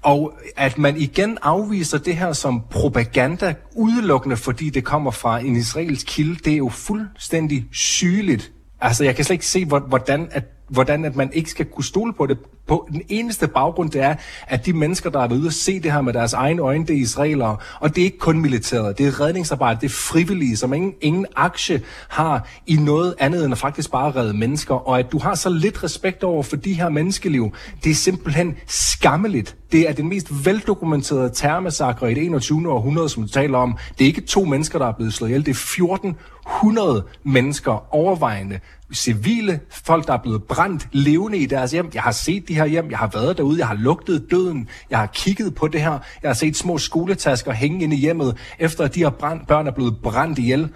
Og 0.02 0.32
at 0.56 0.78
man 0.78 0.96
igen 0.96 1.38
afviser 1.42 1.98
det 1.98 2.16
her 2.16 2.32
som 2.32 2.62
propaganda, 2.70 3.54
udelukkende 3.76 4.36
fordi 4.36 4.70
det 4.70 4.84
kommer 4.84 5.10
fra 5.10 5.38
en 5.38 5.56
israelsk 5.56 6.06
kilde, 6.06 6.34
det 6.44 6.52
er 6.52 6.56
jo 6.56 6.68
fuldstændig 6.68 7.66
sygeligt. 7.72 8.52
Altså, 8.80 9.04
jeg 9.04 9.16
kan 9.16 9.24
slet 9.24 9.34
ikke 9.34 9.46
se, 9.46 9.64
hvordan 9.64 10.28
at 10.30 10.44
hvordan 10.68 11.04
at 11.04 11.16
man 11.16 11.30
ikke 11.32 11.50
skal 11.50 11.66
kunne 11.66 11.84
stole 11.84 12.12
på 12.12 12.26
det. 12.26 12.38
På 12.66 12.88
den 12.92 13.02
eneste 13.08 13.48
baggrund, 13.48 13.90
det 13.90 14.00
er, 14.00 14.14
at 14.46 14.66
de 14.66 14.72
mennesker, 14.72 15.10
der 15.10 15.20
er 15.20 15.32
ude 15.32 15.46
og 15.46 15.52
se 15.52 15.80
det 15.80 15.92
her 15.92 16.00
med 16.00 16.12
deres 16.12 16.32
egne 16.32 16.62
øjne, 16.62 16.86
det 16.86 16.96
er 16.96 17.00
israelere. 17.00 17.56
Og 17.80 17.94
det 17.94 18.00
er 18.00 18.04
ikke 18.04 18.18
kun 18.18 18.40
militæret, 18.40 18.98
det 18.98 19.06
er 19.06 19.20
redningsarbejde, 19.20 19.80
det 19.80 19.86
er 19.86 19.94
frivillige, 19.94 20.56
som 20.56 20.72
ingen, 20.72 20.94
ingen 21.00 21.26
aktie 21.36 21.82
har 22.08 22.48
i 22.66 22.76
noget 22.76 23.14
andet 23.18 23.44
end 23.44 23.52
at 23.52 23.58
faktisk 23.58 23.90
bare 23.90 24.10
redde 24.10 24.32
mennesker. 24.32 24.74
Og 24.74 24.98
at 24.98 25.12
du 25.12 25.18
har 25.18 25.34
så 25.34 25.48
lidt 25.48 25.84
respekt 25.84 26.24
over 26.24 26.42
for 26.42 26.56
de 26.56 26.72
her 26.72 26.88
menneskeliv, 26.88 27.52
det 27.84 27.90
er 27.90 27.94
simpelthen 27.94 28.56
skammeligt. 28.66 29.56
Det 29.72 29.88
er 29.88 29.92
den 29.92 30.08
mest 30.08 30.44
veldokumenterede 30.44 31.30
terrormassakre 31.34 32.12
i 32.12 32.14
det 32.14 32.24
21. 32.24 32.72
århundrede, 32.72 33.08
som 33.08 33.22
du 33.22 33.28
taler 33.28 33.58
om. 33.58 33.78
Det 33.98 34.04
er 34.04 34.08
ikke 34.08 34.20
to 34.20 34.44
mennesker, 34.44 34.78
der 34.78 34.86
er 34.86 34.92
blevet 34.92 35.14
slået 35.14 35.30
ihjel, 35.30 35.46
det 35.46 35.50
er 35.50 35.54
14 35.54 36.16
100 36.58 37.04
mennesker 37.24 37.94
overvejende 37.94 38.60
civile, 38.94 39.60
folk, 39.70 40.06
der 40.06 40.12
er 40.12 40.22
blevet 40.22 40.44
brændt 40.44 40.88
levende 40.92 41.38
i 41.38 41.46
deres 41.46 41.72
hjem. 41.72 41.90
Jeg 41.94 42.02
har 42.02 42.12
set 42.12 42.48
de 42.48 42.54
her 42.54 42.66
hjem, 42.66 42.90
jeg 42.90 42.98
har 42.98 43.10
været 43.14 43.36
derude, 43.36 43.58
jeg 43.58 43.66
har 43.66 43.74
lugtet 43.74 44.26
døden, 44.30 44.68
jeg 44.90 44.98
har 44.98 45.06
kigget 45.06 45.54
på 45.54 45.68
det 45.68 45.82
her, 45.82 45.98
jeg 46.22 46.28
har 46.28 46.34
set 46.34 46.56
små 46.56 46.78
skoletasker 46.78 47.52
hænge 47.52 47.84
inde 47.84 47.96
i 47.96 47.98
hjemmet, 47.98 48.36
efter 48.58 48.84
at 48.84 48.94
de 48.94 49.00
her 49.00 49.10
brand, 49.10 49.40
børn 49.46 49.66
er 49.66 49.70
blevet 49.70 49.96
brændt 50.02 50.38
ihjel. 50.38 50.68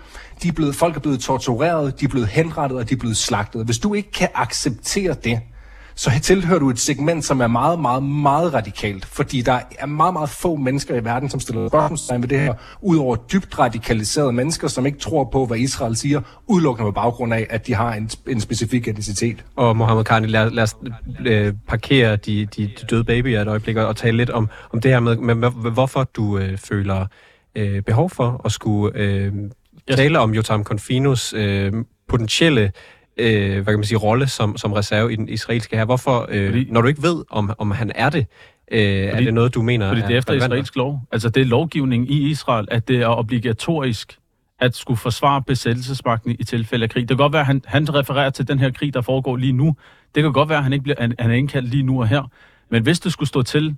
De 0.43 0.49
er 0.49 0.53
blevet, 0.53 0.75
folk 0.75 0.97
er 0.97 1.01
blevet 1.01 1.21
tortureret, 1.21 2.01
de 2.01 2.05
er 2.05 2.09
blevet 2.09 2.29
henrettet, 2.29 2.79
og 2.79 2.89
de 2.89 2.95
er 2.95 2.99
blevet 2.99 3.17
slagtet. 3.17 3.65
Hvis 3.65 3.79
du 3.79 3.95
ikke 3.95 4.11
kan 4.11 4.29
acceptere 4.35 5.15
det, 5.25 5.41
så 5.95 6.11
tilhører 6.23 6.59
du 6.59 6.71
et 6.71 6.79
segment, 6.79 7.25
som 7.25 7.41
er 7.41 7.47
meget, 7.47 7.79
meget, 7.79 8.03
meget 8.03 8.55
radikalt, 8.55 9.05
fordi 9.07 9.41
der 9.41 9.61
er 9.79 9.87
meget, 9.87 10.13
meget 10.13 10.29
få 10.29 10.57
mennesker 10.57 10.95
i 10.95 11.05
verden, 11.05 11.31
som 11.31 11.41
stiller 11.41 11.69
spørgsmålstegn 11.69 12.23
ved 12.23 12.29
det 12.29 12.41
her, 12.41 12.55
udover 12.81 13.17
dybt 13.17 13.59
radikaliserede 13.59 14.33
mennesker, 14.33 14.69
som 14.69 14.87
ikke 14.87 14.99
tror 14.99 15.25
på, 15.25 15.47
hvad 15.47 15.59
Israel 15.59 15.97
siger, 15.97 16.21
udelukkende 16.47 16.89
på 16.89 16.93
baggrund 16.93 17.35
af, 17.35 17.47
at 17.51 17.67
de 17.67 17.75
har 17.75 17.95
en, 17.95 18.11
en 18.29 18.41
specifik 18.41 18.89
etnicitet. 18.89 19.45
Og 19.57 19.77
Mohammed 19.77 20.05
Khan, 20.05 20.25
lad, 20.25 20.51
lad 20.51 20.63
os 20.63 20.77
øh, 21.27 21.55
parkere 21.69 22.17
de, 22.17 22.47
de, 22.47 22.67
de 22.81 22.87
døde 22.91 23.05
babyer 23.05 23.43
et 23.43 23.49
øjeblik 23.49 23.77
og 23.77 23.97
tale 23.97 24.17
lidt 24.17 24.31
om, 24.31 24.49
om 24.73 24.81
det 24.81 24.91
her 24.91 25.01
med, 25.01 25.17
med 25.35 25.71
hvorfor 25.71 26.05
du 26.05 26.39
øh, 26.39 26.59
føler 26.59 27.07
øh, 27.57 27.83
behov 27.83 28.11
for 28.11 28.41
at 28.45 28.53
skulle 28.53 28.99
øh, 28.99 29.33
tale 29.91 30.19
om 30.19 30.35
Jotam 30.35 30.65
Confinos 30.65 31.35
øh, 31.37 31.73
potentielle 32.09 32.73
øh, 33.17 33.53
hvad 33.53 33.65
kan 33.65 33.75
man 33.75 33.85
sige, 33.85 33.99
rolle 33.99 34.27
som, 34.27 34.57
som 34.57 34.73
reserve 34.73 35.13
i 35.13 35.17
den 35.17 35.29
israelske 35.29 35.77
her. 35.77 35.85
Hvorfor, 35.85 36.27
øh, 36.29 36.51
fordi, 36.51 36.67
når 36.71 36.81
du 36.81 36.89
ikke 36.89 37.03
ved, 37.03 37.25
om, 37.31 37.53
om 37.59 37.71
han 37.71 37.93
er 37.95 38.11
det, 38.11 38.27
øh, 38.71 39.11
fordi, 39.11 39.23
er 39.23 39.25
det 39.25 39.35
noget, 39.35 39.55
du 39.55 39.63
mener 39.63 39.89
Fordi 39.89 40.01
det 40.01 40.11
er 40.11 40.19
efter 40.19 40.33
israelsk 40.33 40.77
lov. 40.77 41.01
Altså 41.13 41.29
det 41.29 41.41
er 41.41 41.45
lovgivning 41.45 42.11
i 42.11 42.31
Israel, 42.31 42.69
at 42.71 42.89
det 42.89 43.03
er 43.03 43.07
obligatorisk 43.07 44.19
at 44.61 44.77
skulle 44.77 44.99
forsvare 44.99 45.43
besættelsesmagten 45.43 46.37
i 46.39 46.45
tilfælde 46.45 46.83
af 46.83 46.91
krig. 46.91 47.01
Det 47.01 47.09
kan 47.09 47.17
godt 47.17 47.33
være, 47.33 47.41
at 47.41 47.47
han, 47.47 47.63
han 47.65 47.95
refererer 47.95 48.31
til 48.31 48.49
den 48.49 48.59
her 48.59 48.71
krig, 48.71 48.95
der 48.95 49.01
foregår 49.01 49.37
lige 49.37 49.53
nu. 49.53 49.77
Det 50.15 50.23
kan 50.23 50.33
godt 50.33 50.49
være, 50.49 50.59
at 50.59 50.65
han 50.65 50.73
ikke 50.73 50.83
bliver, 50.83 50.97
han, 51.01 51.15
han 51.19 51.31
er 51.31 51.35
indkaldt 51.35 51.69
lige 51.69 51.83
nu 51.83 52.01
og 52.01 52.09
her. 52.09 52.31
Men 52.71 52.83
hvis 52.83 53.01
det 53.01 53.13
skulle 53.13 53.29
stå 53.29 53.43
til, 53.43 53.77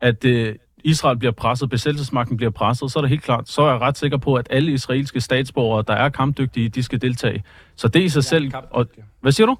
at 0.00 0.24
øh, 0.24 0.54
Israel 0.84 1.18
bliver 1.18 1.32
presset, 1.32 1.70
besættelsesmagten 1.70 2.36
bliver 2.36 2.50
presset, 2.50 2.92
så 2.92 2.98
er 2.98 3.00
det 3.00 3.10
helt 3.10 3.22
klart, 3.22 3.48
så 3.48 3.62
er 3.62 3.70
jeg 3.70 3.80
ret 3.80 3.98
sikker 3.98 4.16
på, 4.16 4.34
at 4.34 4.46
alle 4.50 4.72
israelske 4.72 5.20
statsborgere, 5.20 5.84
der 5.86 5.94
er 5.94 6.08
kampdygtige, 6.08 6.68
de 6.68 6.82
skal 6.82 7.02
deltage. 7.02 7.44
Så 7.76 7.88
det 7.88 8.02
i 8.02 8.08
sig 8.08 8.24
selv... 8.24 8.52
Og, 8.70 8.86
hvad 9.20 9.32
siger 9.32 9.46
du? 9.46 9.56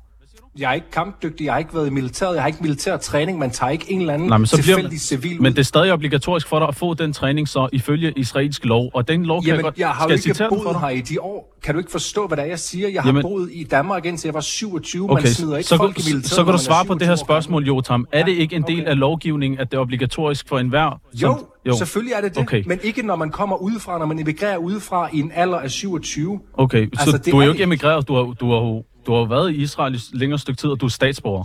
jeg 0.58 0.70
er 0.70 0.74
ikke 0.74 0.90
kampdygtig, 0.90 1.44
jeg 1.44 1.52
har 1.52 1.58
ikke 1.58 1.74
været 1.74 1.86
i 1.86 1.90
militæret, 1.90 2.34
jeg 2.34 2.42
har 2.42 2.46
ikke 2.46 2.62
militær 2.62 2.96
træning, 2.96 3.38
man 3.38 3.50
tager 3.50 3.70
ikke 3.70 3.92
en 3.92 4.00
eller 4.00 4.14
anden 4.14 4.28
Nej, 4.28 4.38
men 4.38 4.46
så 4.46 4.56
tilfældig 4.56 4.88
bliver, 4.88 4.98
civil 4.98 5.42
Men 5.42 5.52
det 5.52 5.58
er 5.58 5.64
stadig 5.64 5.92
obligatorisk 5.92 6.48
for 6.48 6.58
dig 6.58 6.68
at 6.68 6.74
få 6.74 6.94
den 6.94 7.12
træning 7.12 7.48
så 7.48 7.68
ifølge 7.72 8.12
israelsk 8.16 8.64
lov, 8.64 8.90
og 8.94 9.08
den 9.08 9.26
lov 9.26 9.42
kan 9.42 9.46
Jamen, 9.46 9.56
jeg 9.56 9.64
godt... 9.64 9.78
jeg 9.78 9.90
har 9.90 10.08
jo 10.08 10.14
ikke 10.14 10.46
boet 10.48 10.80
her 10.80 10.88
i 10.88 11.00
de 11.00 11.20
år. 11.20 11.51
Kan 11.62 11.75
du 11.75 11.78
ikke 11.78 11.90
forstå, 11.90 12.26
hvad 12.26 12.37
det 12.37 12.45
er, 12.45 12.49
jeg 12.49 12.59
siger? 12.59 12.88
Jeg 12.88 13.02
har 13.02 13.09
Jamen, 13.09 13.23
boet 13.23 13.50
i 13.52 13.64
Danmark 13.64 14.07
indtil 14.07 14.28
jeg 14.28 14.35
var 14.35 14.40
27, 14.40 15.11
okay, 15.11 15.23
man 15.23 15.33
smider 15.33 15.57
ikke 15.57 15.69
så, 15.69 15.76
folk 15.76 15.99
i 15.99 16.02
militæret. 16.02 16.26
Så 16.26 16.45
kan 16.45 16.52
du 16.52 16.59
svare 16.59 16.85
på 16.85 16.95
det 16.95 17.07
her 17.07 17.16
spørgsmål, 17.16 17.66
Jotam. 17.66 18.07
Er 18.12 18.25
det 18.25 18.33
ikke 18.33 18.57
en 18.57 18.62
del 18.62 18.81
okay. 18.81 18.90
af 18.90 18.99
lovgivningen, 18.99 19.61
at 19.61 19.71
det 19.71 19.76
er 19.76 19.81
obligatorisk 19.81 20.49
for 20.49 20.59
enhver? 20.59 21.00
Jo, 21.14 21.38
jo, 21.66 21.76
selvfølgelig 21.76 22.14
er 22.14 22.21
det 22.21 22.35
det, 22.35 22.42
okay. 22.42 22.62
men 22.66 22.78
ikke 22.83 23.02
når 23.02 23.16
man 23.16 23.31
kommer 23.31 23.57
udefra, 23.57 23.99
når 23.99 24.07
man 24.07 24.19
emigrerer 24.19 24.57
udefra 24.57 25.09
i 25.12 25.21
en 25.21 25.33
alder 25.35 25.59
af 25.59 25.71
27. 25.71 26.40
Okay, 26.54 26.83
altså, 26.83 27.11
så 27.11 27.31
du 27.31 27.38
er 27.38 27.45
jo 27.45 27.52
ikke 27.52 27.62
emigreret, 27.62 28.09
du 28.09 28.14
har, 28.14 28.23
du 28.23 28.50
har 28.50 28.83
du 29.07 29.14
har 29.14 29.25
været 29.25 29.50
i 29.50 29.54
Israel 29.54 29.95
i 29.95 29.99
længere 30.12 30.38
stykke 30.38 30.61
tid, 30.61 30.71
og 30.71 30.81
du 30.81 30.87
er 30.87 30.90
statsborger. 30.90 31.45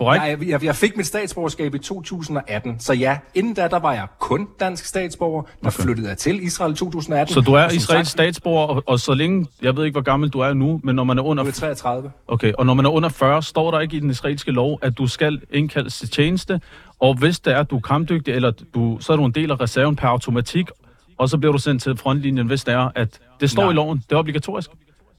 Korrekt? 0.00 0.24
Jeg, 0.24 0.48
jeg, 0.48 0.64
jeg 0.64 0.76
fik 0.76 0.96
mit 0.96 1.06
statsborgerskab 1.06 1.74
i 1.74 1.78
2018, 1.78 2.80
så 2.80 2.92
ja, 2.92 3.18
inden 3.34 3.54
da, 3.54 3.68
der 3.68 3.78
var 3.78 3.92
jeg 3.92 4.06
kun 4.18 4.48
dansk 4.60 4.84
statsborger, 4.84 5.42
der 5.42 5.48
okay. 5.66 5.82
flyttede 5.82 6.08
jeg 6.08 6.18
til 6.18 6.42
Israel 6.42 6.72
i 6.72 6.76
2018. 6.76 7.34
Så 7.34 7.40
du 7.40 7.52
er 7.52 7.68
Israels 7.68 8.08
statsborger, 8.08 8.66
og, 8.66 8.82
og 8.86 9.00
så 9.00 9.14
længe, 9.14 9.46
jeg 9.62 9.76
ved 9.76 9.84
ikke, 9.84 9.94
hvor 9.94 10.02
gammel 10.02 10.28
du 10.28 10.40
er 10.40 10.52
nu, 10.52 10.80
men 10.84 10.96
når 10.96 11.04
man 11.04 11.18
er 11.18 11.22
under... 11.22 11.42
Du 11.44 11.48
er 11.48 11.52
33. 11.52 12.10
Okay, 12.28 12.52
og 12.52 12.66
når 12.66 12.74
man 12.74 12.86
er 12.86 12.90
under 12.90 13.08
40, 13.08 13.42
står 13.42 13.70
der 13.70 13.80
ikke 13.80 13.96
i 13.96 14.00
den 14.00 14.10
israelske 14.10 14.50
lov, 14.50 14.78
at 14.82 14.98
du 14.98 15.06
skal 15.06 15.40
indkaldes 15.50 15.98
til 15.98 16.10
tjeneste, 16.10 16.60
og 17.00 17.14
hvis 17.14 17.40
det 17.40 17.52
er, 17.52 17.58
at 17.58 17.70
du 17.70 17.76
er 17.76 17.80
kampdygtig, 17.80 18.34
eller 18.34 18.52
du, 18.74 18.98
så 19.00 19.12
er 19.12 19.16
du 19.16 19.24
en 19.24 19.32
del 19.32 19.50
af 19.50 19.60
reserven 19.60 19.96
per 19.96 20.08
automatik, 20.08 20.70
og 21.18 21.28
så 21.28 21.38
bliver 21.38 21.52
du 21.52 21.58
sendt 21.58 21.82
til 21.82 21.96
frontlinjen, 21.96 22.46
hvis 22.46 22.64
det 22.64 22.74
er, 22.74 22.90
at 22.94 23.18
det 23.40 23.50
står 23.50 23.62
Nej. 23.62 23.70
i 23.70 23.74
loven. 23.74 24.04
Det 24.08 24.14
er 24.14 24.18
obligatorisk. 24.18 24.70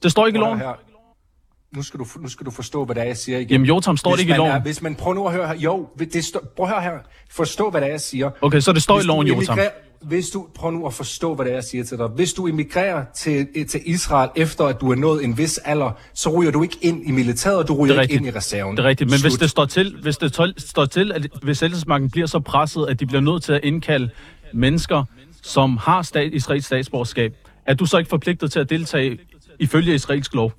Det 0.04 0.12
står 0.12 0.28
ikke 0.28 0.38
i 0.38 0.42
loven. 0.42 0.60
Her 0.60 0.91
nu 1.76 1.82
skal, 1.84 2.00
du, 2.00 2.06
nu 2.20 2.28
skal 2.28 2.46
du 2.46 2.52
forstå, 2.52 2.86
hvad 2.86 2.96
det 2.96 3.02
er, 3.02 3.08
jeg 3.08 3.18
siger 3.18 3.38
igen. 3.38 3.52
Jamen 3.52 3.68
Jotam, 3.68 3.98
står 3.98 4.12
det 4.12 4.20
ikke 4.20 4.34
i 4.34 4.38
loven? 4.38 4.52
Er, 4.52 4.62
hvis 4.62 4.82
man 4.82 4.96
prøver 4.96 5.16
nu 5.16 5.28
at 5.28 5.34
høre 5.34 5.48
her, 5.48 5.56
jo, 5.56 5.88
det 6.00 6.26
stå, 6.26 6.40
prøv 6.56 6.66
at 6.66 6.72
høre 6.72 6.82
her, 6.82 7.00
forstå, 7.30 7.70
hvad 7.70 7.82
det 7.82 7.88
er, 7.88 7.92
jeg 7.92 8.02
siger. 8.02 8.32
Okay, 8.42 8.60
så 8.60 8.74
det 8.74 8.82
står 8.82 8.96
hvis 8.96 9.06
i 9.06 9.08
loven, 9.08 9.28
Jotam? 9.28 9.60
hvis 10.02 10.30
du, 10.30 10.48
prøv 10.56 10.72
nu 10.72 10.88
at 10.88 10.94
forstå, 10.94 11.36
hvad 11.36 11.46
det 11.46 11.52
er, 11.52 11.56
jeg 11.56 11.64
siger 11.64 11.84
til 11.84 11.98
dig. 11.98 12.08
Hvis 12.08 12.34
du 12.34 12.48
emigrerer 12.48 13.06
til, 13.16 13.48
til 13.70 13.82
Israel 13.86 14.30
efter, 14.36 14.66
at 14.66 14.82
du 14.82 14.92
er 14.92 14.96
nået 14.96 15.24
en 15.24 15.38
vis 15.38 15.58
alder, 15.58 15.92
så 16.14 16.30
ryger 16.30 16.52
du 16.52 16.64
ikke 16.64 16.78
ind 16.82 17.08
i 17.08 17.12
militæret, 17.12 17.58
og 17.58 17.68
du 17.68 17.74
ryger 17.74 18.02
ikke 18.02 18.14
ind 18.14 18.28
i 18.28 18.32
reserven. 18.32 18.78
Det 18.78 18.84
er 18.84 18.90
rigtigt, 18.90 19.10
men 19.10 19.20
Slut. 19.20 19.32
hvis 19.32 19.40
det 19.40 19.50
står 19.50 19.66
til, 19.66 19.98
hvis 20.02 20.18
det 20.18 20.34
tol, 20.34 20.54
står 20.58 20.86
til 20.86 21.12
at 21.12 21.28
besættelsesmagten 21.42 22.10
bliver 22.10 22.28
så 22.28 22.40
presset, 22.40 22.86
at 22.90 23.00
de 23.00 23.06
bliver 23.06 23.22
nødt 23.22 23.44
til 23.44 23.54
at 23.54 23.60
indkalde 23.64 24.10
mennesker, 24.54 25.04
som 25.42 25.78
har 25.78 26.02
stat, 26.02 26.34
israelsk 26.34 26.68
statsborgerskab, 26.68 27.34
er 27.66 27.74
du 27.74 27.86
så 27.86 27.98
ikke 27.98 28.10
forpligtet 28.10 28.52
til 28.52 28.60
at 28.60 28.70
deltage 28.70 29.18
ifølge 29.60 29.96
israelsk 29.96 30.34
lov? 30.34 30.52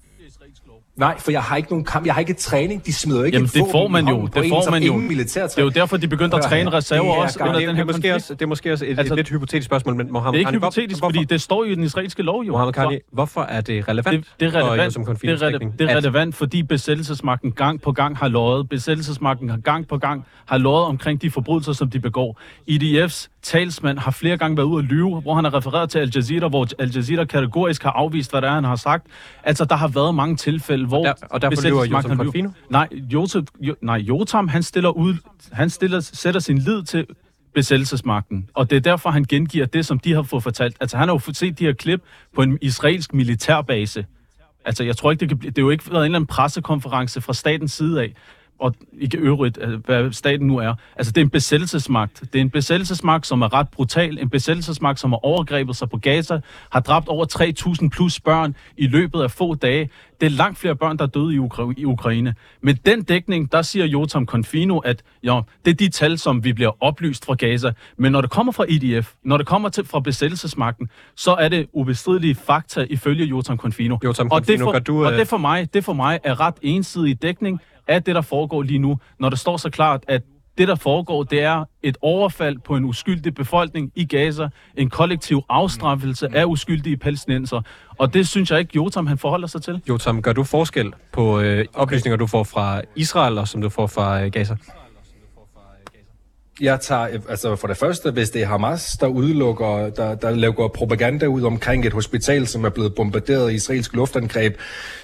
Nej, 0.97 1.19
for 1.19 1.31
jeg 1.31 1.43
har 1.43 1.57
ikke 1.57 1.69
nogen 1.71 1.85
kamp, 1.85 2.07
jeg 2.07 2.15
har 2.15 2.21
ikke 2.21 2.35
træning. 2.35 2.87
De 2.87 2.93
smider 2.93 3.25
ikke 3.25 3.37
Jamen, 3.37 3.51
det 3.55 3.65
får 3.71 3.89
man 3.89 4.09
jo. 4.09 4.27
Det 4.27 4.49
får 4.49 4.71
man 4.71 4.83
jo. 4.83 5.01
Det 5.01 5.59
er 5.59 5.63
jo 5.63 5.69
derfor, 5.69 5.97
de 5.97 6.09
begyndte 6.09 6.37
at 6.37 6.43
træne 6.43 6.71
reserver 6.71 7.15
også 7.15 7.39
under 7.41 7.61
den 7.61 7.77
her 7.77 7.85
måske 7.85 8.15
også, 8.15 8.35
Det 8.35 8.43
er 8.43 8.47
måske 8.47 8.73
også 8.73 8.85
et, 8.85 8.99
altså, 8.99 9.15
et 9.15 9.19
lidt 9.19 9.29
hypotetisk 9.29 9.67
spørgsmål, 9.67 9.97
men 9.97 10.13
Mohammed 10.13 10.39
Det 10.39 10.45
er 10.45 10.51
ikke 10.51 10.59
hypotetisk, 10.59 11.01
hvorfor, 11.01 11.13
fordi 11.13 11.25
det 11.25 11.41
står 11.41 11.65
jo 11.65 11.71
i 11.71 11.75
den 11.75 11.85
israelske 11.85 12.23
lov 12.23 12.43
jo. 12.43 12.53
Mohammed 12.53 12.73
Kani, 12.73 12.99
hvorfor 13.13 13.43
er 13.43 13.61
det 13.61 13.89
relevant? 13.89 14.27
Det, 14.41 14.41
det 14.41 14.55
er 14.55 14.71
relevant, 14.71 14.95
for, 14.95 15.13
det 15.13 15.31
er, 15.31 15.43
relevant, 15.43 15.79
det 15.79 15.91
er 15.91 15.97
relevant, 15.97 16.35
fordi 16.35 16.63
besættelsesmagten 16.63 17.53
gang 17.53 17.81
på 17.81 17.93
gang 17.93 18.17
har 18.17 18.29
løjet. 18.29 18.69
Besættelsesmagten 18.69 19.49
har 19.51 19.57
gang 19.57 19.89
på 19.89 19.99
gang 19.99 20.27
har 20.47 20.59
løjet 20.59 20.87
omkring 20.87 21.23
de 21.23 21.31
forbrydelser, 21.31 21.73
som 21.73 21.91
de 21.91 22.01
begår. 22.01 22.41
IDF's 22.71 23.32
talsmand 23.43 23.99
har 23.99 24.11
flere 24.11 24.37
gange 24.37 24.57
været 24.57 24.67
ude 24.67 24.79
at 24.79 24.85
lyve, 24.85 25.21
hvor 25.21 25.35
han 25.35 25.45
har 25.45 25.55
refereret 25.55 25.91
til 25.91 25.99
Al 25.99 26.11
Jazeera, 26.15 26.49
hvor 26.49 26.69
Al 26.79 26.91
Jazeera 26.91 27.25
kategorisk 27.25 27.83
har 27.83 27.91
afvist, 27.91 28.31
hvad 28.31 28.43
det 28.43 28.49
er, 28.49 28.55
han 28.55 28.65
har 28.65 28.77
sagt. 28.77 29.07
Altså, 29.43 29.65
der 29.65 29.77
har 29.77 29.89
været 29.89 30.15
mange 30.15 30.37
tilfælde, 30.37 30.87
hvor... 30.87 30.99
Og, 30.99 31.05
der, 31.05 31.27
og 31.31 31.43
derfor 31.43 31.69
lyver 31.69 31.85
Jotam 31.85 32.17
Confino? 32.17 32.51
Nej, 32.71 32.89
Jotam, 32.93 33.47
jo, 33.61 33.75
nej, 33.83 33.97
Jotam, 33.97 34.49
han 34.49 34.63
stiller 34.63 34.91
ud, 34.91 35.15
han 35.53 35.71
stiller, 35.71 36.01
sætter 36.01 36.41
sin 36.41 36.59
lid 36.59 36.83
til 36.83 37.07
besættelsesmagten. 37.55 38.49
Og 38.55 38.71
det 38.71 38.77
er 38.77 38.81
derfor, 38.81 39.11
han 39.11 39.25
gengiver 39.25 39.67
det, 39.67 39.87
som 39.87 39.99
de 39.99 40.13
har 40.15 40.23
fået 40.23 40.43
fortalt. 40.43 40.77
Altså, 40.81 40.97
han 40.97 41.09
har 41.09 41.15
jo 41.15 41.35
set 41.35 41.59
de 41.59 41.65
her 41.65 41.73
klip 41.73 42.01
på 42.35 42.43
en 42.43 42.59
israelsk 42.61 43.15
militærbase. 43.15 44.07
Altså, 44.65 44.85
jeg 44.85 44.97
tror 44.97 45.11
ikke, 45.11 45.21
det 45.21 45.29
kan 45.29 45.39
blive... 45.39 45.51
Det 45.51 45.59
er 45.59 45.63
jo 45.63 45.71
ikke 45.71 45.91
været 45.91 46.01
en 46.01 46.05
eller 46.05 46.17
anden 46.17 46.27
pressekonference 46.27 47.21
fra 47.21 47.33
statens 47.33 47.73
side 47.73 48.03
af 48.03 48.15
og 48.63 48.75
ikke 49.01 49.19
øvrigt, 49.19 49.59
øh, 49.61 49.85
hvad 49.85 50.13
staten 50.13 50.47
nu 50.47 50.57
er. 50.57 50.75
Altså, 50.97 51.13
det 51.13 51.21
er 51.21 51.25
en 51.25 51.31
besættelsesmagt. 51.31 52.21
Det 52.21 52.35
er 52.35 52.41
en 52.41 52.51
besættelsesmagt, 52.51 53.27
som 53.27 53.43
er 53.43 53.55
ret 53.55 53.69
brutal. 53.69 54.19
En 54.19 54.29
besættelsesmagt, 54.29 55.01
som 55.01 55.11
har 55.13 55.25
overgrebet 55.27 55.77
sig 55.77 55.91
på 55.91 55.97
Gaza, 55.97 56.41
har 56.71 56.81
dræbt 56.81 57.09
over 57.09 57.27
3.000 57.83 57.89
plus 57.89 58.21
børn 58.21 58.57
i 58.77 58.87
løbet 58.87 59.23
af 59.23 59.31
få 59.31 59.55
dage. 59.55 59.91
Det 60.21 60.27
er 60.27 60.31
langt 60.31 60.59
flere 60.59 60.77
børn, 60.77 60.97
der 60.97 61.05
er 61.05 61.09
døde 61.09 61.35
i, 61.35 61.39
Ukra- 61.39 61.75
i 61.77 61.85
Ukraine. 61.85 62.35
Med 62.61 62.75
den 62.75 63.03
dækning, 63.03 63.53
der 63.53 63.63
siger 63.63 63.87
Jotam 63.87 64.27
Confino, 64.27 64.79
at 64.79 65.03
ja, 65.25 65.41
det 65.65 65.71
er 65.71 65.75
de 65.75 65.89
tal, 65.89 66.19
som 66.19 66.45
vi 66.45 66.53
bliver 66.53 66.83
oplyst 66.83 67.27
fra 67.27 67.35
Gaza. 67.35 67.73
Men 67.97 68.13
når 68.13 68.21
det 68.21 68.31
kommer 68.31 68.53
fra 68.53 68.65
IDF, 68.69 69.13
når 69.25 69.37
det 69.37 69.47
kommer 69.47 69.69
til 69.69 69.85
fra 69.85 70.01
besættelsesmagten, 70.01 70.89
så 71.17 71.35
er 71.35 71.49
det 71.49 71.67
ubestridelige 71.73 72.35
fakta 72.35 72.87
ifølge 72.91 73.25
Jotam 73.25 73.57
Confino. 73.57 73.99
Jotam 74.05 74.29
Confino, 74.29 74.37
og 74.37 74.47
det 74.47 74.61
for, 74.61 74.79
du, 74.79 75.07
og 75.07 75.13
det 75.13 75.29
for 75.29 75.37
mig, 75.37 75.75
det 75.75 75.85
for 75.85 75.93
mig 75.93 76.21
er 76.25 76.41
ret 76.41 76.55
ensidig 76.63 77.23
dækning 77.23 77.61
af 77.89 78.03
det, 78.03 78.15
der 78.15 78.21
foregår 78.21 78.63
lige 78.63 78.79
nu, 78.79 78.99
når 79.19 79.29
det 79.31 79.39
står 79.39 79.57
så 79.57 79.71
klart, 79.71 80.05
at 80.09 80.23
det, 80.59 80.69
der 80.69 80.75
foregår, 80.75 81.23
det 81.23 81.43
er 81.43 81.65
et 81.83 81.97
overfald 82.01 82.59
på 82.59 82.77
en 82.77 82.85
uskyldig 82.85 83.35
befolkning 83.35 83.93
i 83.95 84.05
Gaza, 84.05 84.49
en 84.77 84.91
kollektiv 84.91 85.43
afstraffelse 85.49 86.29
af 86.35 86.45
uskyldige 86.45 86.97
palæstinenser. 86.97 87.63
Og 87.99 88.15
det 88.15 88.29
synes 88.29 88.51
jeg 88.51 88.59
ikke, 88.59 88.73
Jotam 88.77 89.07
han 89.07 89.19
forholder 89.19 89.47
sig 89.47 89.63
til. 89.63 89.81
Jotam, 89.89 90.23
gør 90.23 90.33
du 90.33 90.45
forskel 90.45 90.93
på 91.13 91.41
øh, 91.41 91.65
oplysninger, 91.75 92.17
du 92.17 92.27
får 92.27 92.45
fra 92.45 92.81
Israel 92.97 93.39
og 93.39 93.49
som 93.49 93.63
du 93.63 93.69
får 93.69 93.87
fra 93.87 94.23
øh, 94.25 94.31
Gaza? 94.31 94.57
Jeg 96.63 96.81
tager, 96.81 97.09
altså 97.29 97.57
for 97.57 97.69
det 97.69 97.77
første, 97.77 98.11
hvis 98.11 98.31
det 98.31 98.43
er 98.43 98.47
Hamas, 98.47 98.97
der 99.01 99.07
udelukker, 99.07 99.91
der, 99.91 100.15
der 100.15 100.31
laver 100.31 100.69
propaganda 100.69 101.27
ud 101.27 101.43
omkring 101.43 101.87
et 101.87 101.93
hospital, 101.93 102.47
som 102.47 102.65
er 102.65 102.69
blevet 102.69 102.95
bombarderet 102.95 103.53
i 103.53 103.55
israelsk 103.55 103.95
luftangreb, 103.95 104.57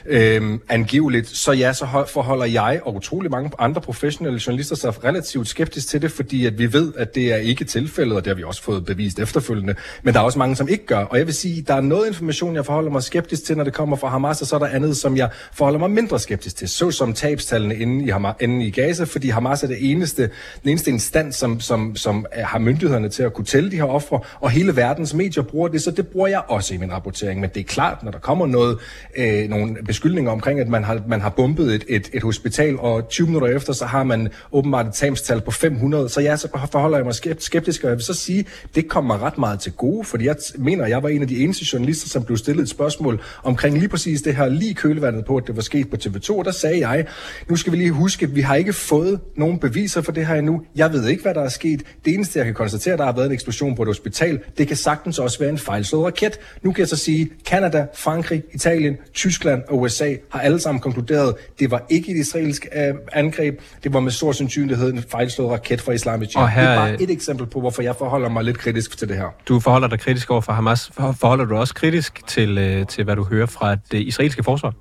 øh, 0.06 0.58
angiveligt, 0.68 1.28
så 1.28 1.52
ja, 1.52 1.72
så 1.72 2.04
forholder 2.12 2.44
jeg 2.44 2.80
og 2.84 2.94
utrolig 2.94 3.30
mange 3.30 3.50
andre 3.58 3.80
professionelle 3.80 4.40
journalister 4.46 4.76
sig 4.76 5.04
relativt 5.04 5.48
skeptisk 5.48 5.88
til 5.88 6.02
det, 6.02 6.12
fordi 6.12 6.46
at 6.46 6.58
vi 6.58 6.72
ved, 6.72 6.92
at 6.96 7.14
det 7.14 7.32
er 7.32 7.36
ikke 7.36 7.64
tilfældet, 7.64 8.16
og 8.16 8.24
det 8.24 8.30
har 8.30 8.34
vi 8.34 8.42
også 8.42 8.62
fået 8.62 8.84
bevist 8.84 9.18
efterfølgende, 9.18 9.74
men 10.02 10.14
der 10.14 10.20
er 10.20 10.24
også 10.24 10.38
mange, 10.38 10.56
som 10.56 10.68
ikke 10.68 10.86
gør. 10.86 11.04
Og 11.04 11.18
jeg 11.18 11.26
vil 11.26 11.34
sige, 11.34 11.62
der 11.62 11.74
er 11.74 11.80
noget 11.80 12.06
information, 12.06 12.54
jeg 12.54 12.66
forholder 12.66 12.90
mig 12.90 13.02
skeptisk 13.02 13.44
til, 13.44 13.56
når 13.56 13.64
det 13.64 13.72
kommer 13.72 13.96
fra 13.96 14.08
Hamas, 14.08 14.40
og 14.40 14.46
så 14.46 14.54
er 14.56 14.60
der 14.60 14.66
andet, 14.66 14.96
som 14.96 15.16
jeg 15.16 15.30
forholder 15.52 15.78
mig 15.78 15.90
mindre 15.90 16.18
skeptisk 16.18 16.56
til, 16.56 16.68
såsom 16.68 17.12
tabstallene 17.12 17.76
inde 17.76 18.04
i, 18.04 18.08
Hamas, 18.08 18.34
inde 18.40 18.66
i 18.66 18.70
Gaza, 18.70 19.04
fordi 19.04 19.28
Hamas 19.28 19.62
er 19.62 19.66
det 19.66 19.90
eneste, 19.90 20.22
den 20.62 20.70
eneste 20.70 20.90
instans, 20.90 21.36
som, 21.48 21.60
som, 21.60 21.96
som 21.96 22.26
har 22.32 22.58
myndighederne 22.58 23.08
til 23.08 23.22
at 23.22 23.32
kunne 23.32 23.44
tælle 23.44 23.70
de 23.70 23.76
her 23.76 23.84
ofre, 23.84 24.20
og 24.40 24.50
hele 24.50 24.76
verdens 24.76 25.14
medier 25.14 25.42
bruger 25.42 25.68
det, 25.68 25.82
så 25.82 25.90
det 25.90 26.08
bruger 26.08 26.28
jeg 26.28 26.42
også 26.48 26.74
i 26.74 26.76
min 26.76 26.92
rapportering. 26.92 27.40
Men 27.40 27.50
det 27.54 27.60
er 27.60 27.64
klart, 27.64 28.02
når 28.02 28.10
der 28.10 28.18
kommer 28.18 28.46
noget, 28.46 28.78
øh, 29.16 29.48
nogle 29.48 29.76
beskyldninger 29.86 30.30
omkring, 30.30 30.60
at 30.60 30.68
man 30.68 30.84
har, 30.84 31.00
man 31.08 31.20
har 31.20 31.30
bumpet 31.30 31.74
et, 31.74 31.84
et, 31.88 32.10
et 32.12 32.22
hospital, 32.22 32.78
og 32.78 33.08
20 33.08 33.26
minutter 33.26 33.48
efter, 33.48 33.72
så 33.72 33.84
har 33.84 34.04
man 34.04 34.28
åbenbart 34.52 34.86
et 34.86 34.92
tabstal 34.92 35.40
på 35.40 35.50
500, 35.50 36.08
så 36.08 36.20
ja, 36.20 36.36
så 36.36 36.48
forholder 36.72 36.98
jeg 36.98 37.04
mig 37.04 37.14
skeptisk, 37.38 37.84
og 37.84 37.88
jeg 37.88 37.96
vil 37.96 38.04
så 38.04 38.14
sige, 38.14 38.44
det 38.74 38.88
kommer 38.88 39.22
ret 39.22 39.38
meget 39.38 39.60
til 39.60 39.72
gode, 39.72 40.04
fordi 40.04 40.24
jeg 40.24 40.36
mener, 40.58 40.86
jeg 40.86 41.02
var 41.02 41.08
en 41.08 41.22
af 41.22 41.28
de 41.28 41.44
eneste 41.44 41.64
journalister, 41.72 42.08
som 42.08 42.24
blev 42.24 42.36
stillet 42.36 42.62
et 42.62 42.68
spørgsmål 42.68 43.20
omkring 43.42 43.78
lige 43.78 43.88
præcis 43.88 44.22
det 44.22 44.36
her, 44.36 44.48
lige 44.48 44.74
kølevandet 44.74 45.24
på, 45.24 45.36
at 45.36 45.46
det 45.46 45.56
var 45.56 45.62
sket 45.62 45.90
på 45.90 45.96
TV2, 45.96 46.38
og 46.38 46.44
der 46.44 46.50
sagde 46.50 46.88
jeg, 46.88 47.06
nu 47.48 47.56
skal 47.56 47.72
vi 47.72 47.76
lige 47.76 47.90
huske, 47.90 48.26
at 48.26 48.34
vi 48.34 48.40
har 48.40 48.54
ikke 48.54 48.72
fået 48.72 49.20
nogen 49.36 49.58
beviser 49.58 50.02
for 50.02 50.12
det 50.12 50.26
her 50.26 50.34
endnu. 50.34 50.62
Jeg 50.76 50.92
ved 50.92 51.08
ikke, 51.08 51.22
hvad 51.28 51.34
der 51.34 51.42
er 51.42 51.48
sket. 51.48 51.82
Det 52.04 52.14
eneste, 52.14 52.38
jeg 52.38 52.46
kan 52.46 52.54
konstatere, 52.54 52.96
der 52.96 53.04
har 53.04 53.12
været 53.12 53.26
en 53.26 53.32
eksplosion 53.32 53.76
på 53.76 53.82
et 53.82 53.88
hospital, 53.88 54.40
det 54.58 54.68
kan 54.68 54.76
sagtens 54.76 55.18
også 55.18 55.38
være 55.38 55.48
en 55.48 55.58
fejlslået 55.58 56.06
raket. 56.06 56.40
Nu 56.62 56.72
kan 56.72 56.80
jeg 56.80 56.88
så 56.88 56.96
sige, 56.96 57.30
Kanada, 57.46 57.86
Frankrig, 57.94 58.42
Italien, 58.54 58.96
Tyskland 59.14 59.62
og 59.68 59.78
USA 59.80 60.14
har 60.30 60.40
alle 60.40 60.60
sammen 60.60 60.80
konkluderet, 60.80 61.34
det 61.58 61.70
var 61.70 61.82
ikke 61.88 62.12
et 62.12 62.16
israelsk 62.16 62.66
øh, 62.76 62.94
angreb, 63.12 63.60
det 63.84 63.92
var 63.92 64.00
med 64.00 64.12
stor 64.12 64.32
sandsynlighed 64.32 64.92
en 64.92 65.04
fejlslået 65.10 65.50
raket 65.50 65.80
fra 65.80 65.92
Islamic 65.92 66.34
Jihad. 66.36 66.48
Her, 66.48 66.62
det 66.62 66.70
er 66.70 66.76
bare 66.76 67.02
et 67.02 67.10
eksempel 67.10 67.46
på, 67.46 67.60
hvorfor 67.60 67.82
jeg 67.82 67.96
forholder 67.96 68.28
mig 68.28 68.44
lidt 68.44 68.58
kritisk 68.58 68.98
til 68.98 69.08
det 69.08 69.16
her. 69.16 69.34
Du 69.48 69.60
forholder 69.60 69.88
dig 69.88 70.00
kritisk 70.00 70.30
over 70.30 70.40
for 70.40 70.52
Hamas. 70.52 70.90
Forholder 70.94 71.44
du 71.44 71.56
også 71.56 71.74
kritisk 71.74 72.26
til, 72.26 72.58
øh, 72.58 72.86
til 72.86 73.04
hvad 73.04 73.16
du 73.16 73.24
hører 73.24 73.46
fra 73.46 73.76
det 73.92 73.98
israelske 73.98 74.42
forsvar? 74.42 74.74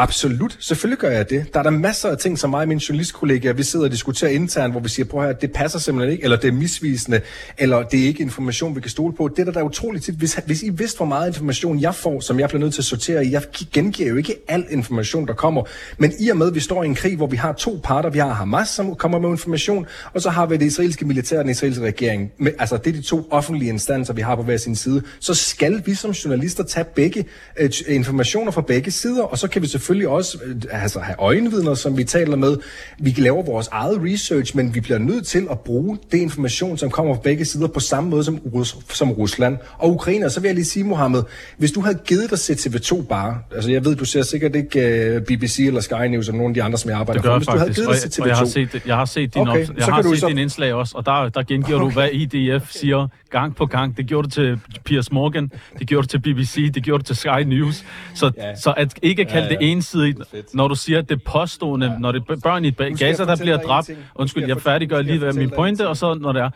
Absolut. 0.00 0.56
Selvfølgelig 0.60 0.98
gør 0.98 1.10
jeg 1.10 1.30
det. 1.30 1.54
Der 1.54 1.58
er 1.58 1.62
der 1.62 1.70
masser 1.70 2.08
af 2.08 2.18
ting, 2.18 2.38
som 2.38 2.50
mig 2.50 2.60
og 2.60 2.68
mine 2.68 2.80
journalistkollegaer, 2.88 3.52
vi 3.52 3.62
sidder 3.62 3.84
og 3.84 3.92
diskuterer 3.92 4.30
internt, 4.30 4.72
hvor 4.72 4.80
vi 4.80 4.88
siger, 4.88 5.06
prøv 5.06 5.22
her, 5.22 5.32
det 5.32 5.52
passer 5.52 5.78
simpelthen 5.78 6.12
ikke, 6.12 6.24
eller 6.24 6.36
det 6.36 6.48
er 6.48 6.52
misvisende, 6.52 7.20
eller 7.58 7.82
det 7.82 8.00
er 8.00 8.04
ikke 8.04 8.22
information, 8.22 8.76
vi 8.76 8.80
kan 8.80 8.90
stole 8.90 9.14
på. 9.14 9.28
Det 9.36 9.46
der, 9.46 9.52
der 9.52 9.60
er 9.60 9.64
utroligt 9.64 10.04
tit. 10.04 10.14
Hvis, 10.14 10.40
hvis 10.46 10.62
I 10.62 10.68
vidste, 10.68 10.96
hvor 10.96 11.06
meget 11.06 11.28
information 11.28 11.80
jeg 11.80 11.94
får, 11.94 12.20
som 12.20 12.40
jeg 12.40 12.48
bliver 12.48 12.60
nødt 12.60 12.74
til 12.74 12.80
at 12.80 12.84
sortere 12.84 13.26
i, 13.26 13.32
jeg 13.32 13.42
gengiver 13.72 14.08
jo 14.08 14.16
ikke 14.16 14.36
al 14.48 14.66
information, 14.70 15.26
der 15.26 15.34
kommer. 15.34 15.62
Men 15.98 16.12
i 16.20 16.28
og 16.28 16.36
med, 16.36 16.46
at 16.46 16.54
vi 16.54 16.60
står 16.60 16.82
i 16.82 16.86
en 16.86 16.94
krig, 16.94 17.16
hvor 17.16 17.26
vi 17.26 17.36
har 17.36 17.52
to 17.52 17.80
parter, 17.82 18.10
vi 18.10 18.18
har 18.18 18.32
Hamas, 18.32 18.68
som 18.68 18.94
kommer 18.94 19.18
med 19.18 19.30
information, 19.30 19.86
og 20.12 20.22
så 20.22 20.30
har 20.30 20.46
vi 20.46 20.56
det 20.56 20.66
israelske 20.66 21.04
militær 21.04 21.38
og 21.38 21.44
den 21.44 21.50
israelske 21.50 21.84
regering. 21.84 22.32
Men, 22.38 22.52
altså, 22.58 22.76
det 22.76 22.86
er 22.86 22.94
de 22.94 23.02
to 23.02 23.28
offentlige 23.30 23.68
instanser, 23.68 24.14
vi 24.14 24.20
har 24.20 24.36
på 24.36 24.42
hver 24.42 24.56
sin 24.56 24.76
side. 24.76 25.02
Så 25.20 25.34
skal 25.34 25.82
vi 25.86 25.94
som 25.94 26.10
journalister 26.10 26.64
tage 26.64 26.84
begge 26.84 27.24
øh, 27.58 27.70
informationer 27.88 28.50
fra 28.50 28.60
begge 28.60 28.90
sider, 28.90 29.22
og 29.22 29.38
så 29.38 29.48
kan 29.48 29.62
vi 29.62 29.66
selvfølgelig 29.66 29.89
selvfølgelig 29.90 30.08
også 30.08 30.38
øh, 30.44 30.82
altså, 30.82 31.00
have 31.00 31.16
øjenvidner, 31.18 31.74
som 31.74 31.96
vi 31.96 32.04
taler 32.04 32.36
med. 32.36 32.56
Vi 32.98 33.10
kan 33.10 33.22
lave 33.22 33.44
vores 33.46 33.68
eget 33.68 34.00
research, 34.04 34.56
men 34.56 34.74
vi 34.74 34.80
bliver 34.80 34.98
nødt 34.98 35.26
til 35.26 35.46
at 35.50 35.60
bruge 35.60 35.98
det 36.12 36.18
information, 36.18 36.78
som 36.78 36.90
kommer 36.90 37.14
fra 37.14 37.20
begge 37.20 37.44
sider, 37.44 37.68
på 37.68 37.80
samme 37.80 38.10
måde 38.10 38.24
som, 38.24 38.38
Rus- 38.54 38.94
som 38.94 39.12
Rusland 39.12 39.58
og 39.78 39.90
Ukraine. 39.90 40.26
Og 40.26 40.30
så 40.30 40.40
vil 40.40 40.48
jeg 40.48 40.54
lige 40.54 40.64
sige, 40.64 40.84
Mohammed, 40.84 41.22
hvis 41.58 41.72
du 41.72 41.80
havde 41.80 41.98
givet 42.06 42.30
dig 42.30 42.38
til 42.38 42.52
TV2 42.52 43.02
bare, 43.02 43.38
altså 43.54 43.70
jeg 43.70 43.84
ved, 43.84 43.96
du 43.96 44.04
ser 44.04 44.22
sikkert 44.22 44.56
ikke 44.56 44.78
uh, 44.78 45.14
øh, 45.14 45.22
BBC 45.22 45.58
eller 45.66 45.80
Sky 45.80 46.06
News 46.10 46.28
og 46.28 46.34
nogle 46.34 46.50
af 46.50 46.54
de 46.54 46.62
andre, 46.62 46.78
som 46.78 46.90
jeg 46.90 46.98
arbejder 46.98 47.22
for, 47.22 47.36
hvis 47.36 47.46
du 47.46 47.58
havde 47.58 47.74
givet 47.74 48.02
dig 48.02 48.10
til 48.10 48.22
TV2... 48.22 48.26
jeg 48.28 48.36
har 48.36 48.44
set, 48.44 48.82
jeg 48.86 48.96
har 48.96 49.04
set 49.04 49.34
din, 49.34 49.48
okay, 49.48 49.68
op, 49.68 49.76
jeg 49.76 49.84
har 49.84 50.02
set 50.02 50.18
så... 50.18 50.28
din 50.28 50.38
indslag 50.38 50.74
også, 50.74 50.96
og 50.96 51.06
der, 51.06 51.28
der 51.28 51.42
gengiver 51.42 51.78
okay. 51.78 51.86
du, 51.86 51.92
hvad 51.92 52.08
IDF 52.12 52.70
siger 52.70 53.08
gang 53.30 53.56
på 53.56 53.66
gang. 53.66 53.96
Det 53.96 54.06
gjorde 54.06 54.28
du 54.28 54.30
til 54.30 54.60
Piers 54.84 55.12
Morgan, 55.12 55.50
det 55.78 55.86
gjorde 55.86 56.02
du 56.02 56.08
til 56.08 56.18
BBC, 56.18 56.72
det 56.72 56.82
gjorde 56.82 57.02
du 57.02 57.06
til 57.06 57.16
Sky 57.16 57.42
News. 57.46 57.84
Så, 58.14 58.30
ja. 58.36 58.54
så 58.56 58.74
at 58.76 58.94
ikke 59.02 59.24
kalde 59.24 59.46
ja, 59.46 59.52
ja. 59.52 59.58
det 59.58 59.69
ensidigt, 59.72 60.18
når 60.54 60.68
du 60.68 60.74
siger, 60.74 60.98
at 60.98 61.08
det 61.08 61.22
påstående, 61.24 61.86
ja. 61.86 61.98
når 61.98 62.12
det 62.12 62.22
er 62.28 62.36
børn 62.42 62.64
i 62.64 62.70
Gaza, 62.70 63.24
der 63.24 63.36
bliver 63.36 63.56
dræbt. 63.56 63.90
Undskyld, 64.14 64.46
jeg 64.48 64.60
færdiggør 64.60 65.02
lige 65.02 65.20
ved 65.20 65.32
min 65.32 65.50
pointe, 65.50 65.88
og 65.88 65.96
så 65.96 66.14
når 66.14 66.32
det 66.32 66.42
er, 66.42 66.50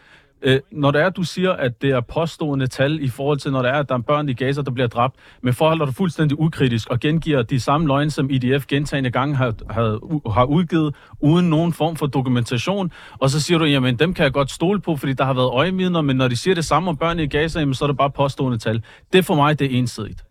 Øh, 0.45 0.61
når 0.71 0.91
det 0.91 1.01
er, 1.01 1.11
du 1.11 1.23
siger, 1.23 1.53
at 1.53 1.83
det 1.83 1.91
er 1.91 2.01
påstående 2.01 2.67
tal 2.67 3.05
i 3.05 3.09
forhold 3.09 3.39
til, 3.39 3.53
når 3.53 3.63
det 3.63 3.71
er, 3.71 3.75
at 3.75 3.89
der 3.89 3.95
er 3.95 3.99
børn 3.99 4.29
i 4.29 4.33
Gaza, 4.33 4.63
der 4.63 4.71
bliver 4.71 4.87
dræbt, 4.87 5.17
men 5.43 5.55
forholder 5.55 5.87
du 5.87 5.93
fuldstændig 5.93 6.41
ukritisk 6.41 6.89
og 6.91 7.01
gengiver 7.01 7.43
de 7.43 7.61
samme 7.61 7.87
løgne, 7.87 8.11
som 8.11 8.31
IDF 8.31 8.67
gentagende 8.67 9.11
gange 9.11 9.37
har, 9.37 9.55
har, 9.71 9.99
har 10.31 10.45
udgivet, 10.45 10.95
uden 11.21 11.51
nogen 11.51 11.73
form 11.73 11.97
for 11.97 12.07
dokumentation, 12.07 12.93
og 13.19 13.31
så 13.31 13.41
siger 13.41 13.59
du, 13.59 13.65
jamen 13.65 13.97
dem 13.97 14.15
kan 14.15 14.23
jeg 14.23 14.33
godt 14.33 14.51
stole 14.51 14.81
på, 14.81 14.97
fordi 14.97 15.13
der 15.13 15.25
har 15.25 15.35
været 15.35 15.51
øjevidner, 15.51 16.01
men 16.01 16.17
når 16.17 16.29
de 16.29 16.37
siger 16.37 16.55
det 16.55 16.65
samme 16.65 16.89
om 16.89 16.97
børn 16.97 17.19
i 17.19 17.27
Gaza, 17.27 17.59
jamen, 17.59 17.75
så 17.75 17.85
er 17.85 17.87
det 17.87 17.97
bare 17.97 18.11
påstående 18.11 18.59
tal. 18.59 18.83
Det 19.13 19.25
for 19.25 19.35
mig, 19.35 19.59
det 19.59 19.75
er 19.75 19.79
ensidigt. 19.79 20.25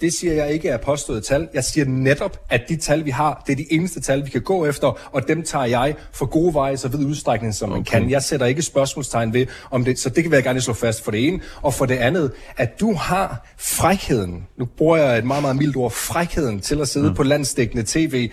Det 0.00 0.12
siger 0.12 0.32
jeg 0.32 0.52
ikke 0.52 0.68
er 0.68 0.76
påstået 0.76 1.24
tal. 1.24 1.48
Jeg 1.54 1.64
siger 1.64 1.86
netop, 1.86 2.40
at 2.50 2.60
de 2.68 2.76
tal, 2.76 3.04
vi 3.04 3.10
har, 3.10 3.42
det 3.46 3.52
er 3.52 3.56
de 3.56 3.72
eneste 3.72 4.00
tal, 4.00 4.24
vi 4.24 4.30
kan 4.30 4.42
gå 4.42 4.66
efter, 4.66 5.08
og 5.12 5.28
dem 5.28 5.42
tager 5.42 5.64
jeg 5.64 5.94
for 6.12 6.26
gode 6.26 6.54
veje 6.54 6.76
så 6.76 6.88
vid 6.88 7.06
udstrækning, 7.06 7.54
som 7.54 7.68
man 7.68 7.84
kan. 7.84 8.10
Jeg 8.10 8.22
sætter 8.22 8.46
ikke 8.46 8.62
spørgsmålstegn 8.62 9.34
ved, 9.34 9.46
om 9.70 9.84
det, 9.84 9.98
så 9.98 10.10
det 10.10 10.22
kan 10.22 10.32
vi 10.32 10.36
gerne 10.36 10.60
slå 10.60 10.74
fast 10.74 11.04
for 11.04 11.10
det 11.10 11.28
ene. 11.28 11.40
Og 11.62 11.74
for 11.74 11.86
det 11.86 11.96
andet, 11.96 12.32
at 12.56 12.80
du 12.80 12.94
har 12.94 13.46
frækheden, 13.58 14.46
nu 14.56 14.64
bruger 14.64 14.96
jeg 14.96 15.18
et 15.18 15.24
meget, 15.24 15.42
meget 15.42 15.56
mildt 15.56 15.76
ord, 15.76 15.90
frækheden 15.90 16.60
til 16.60 16.80
at 16.80 16.88
sidde 16.88 17.06
ja. 17.08 17.14
på 17.14 17.22
landsdækkende 17.22 17.84
tv 17.86 18.30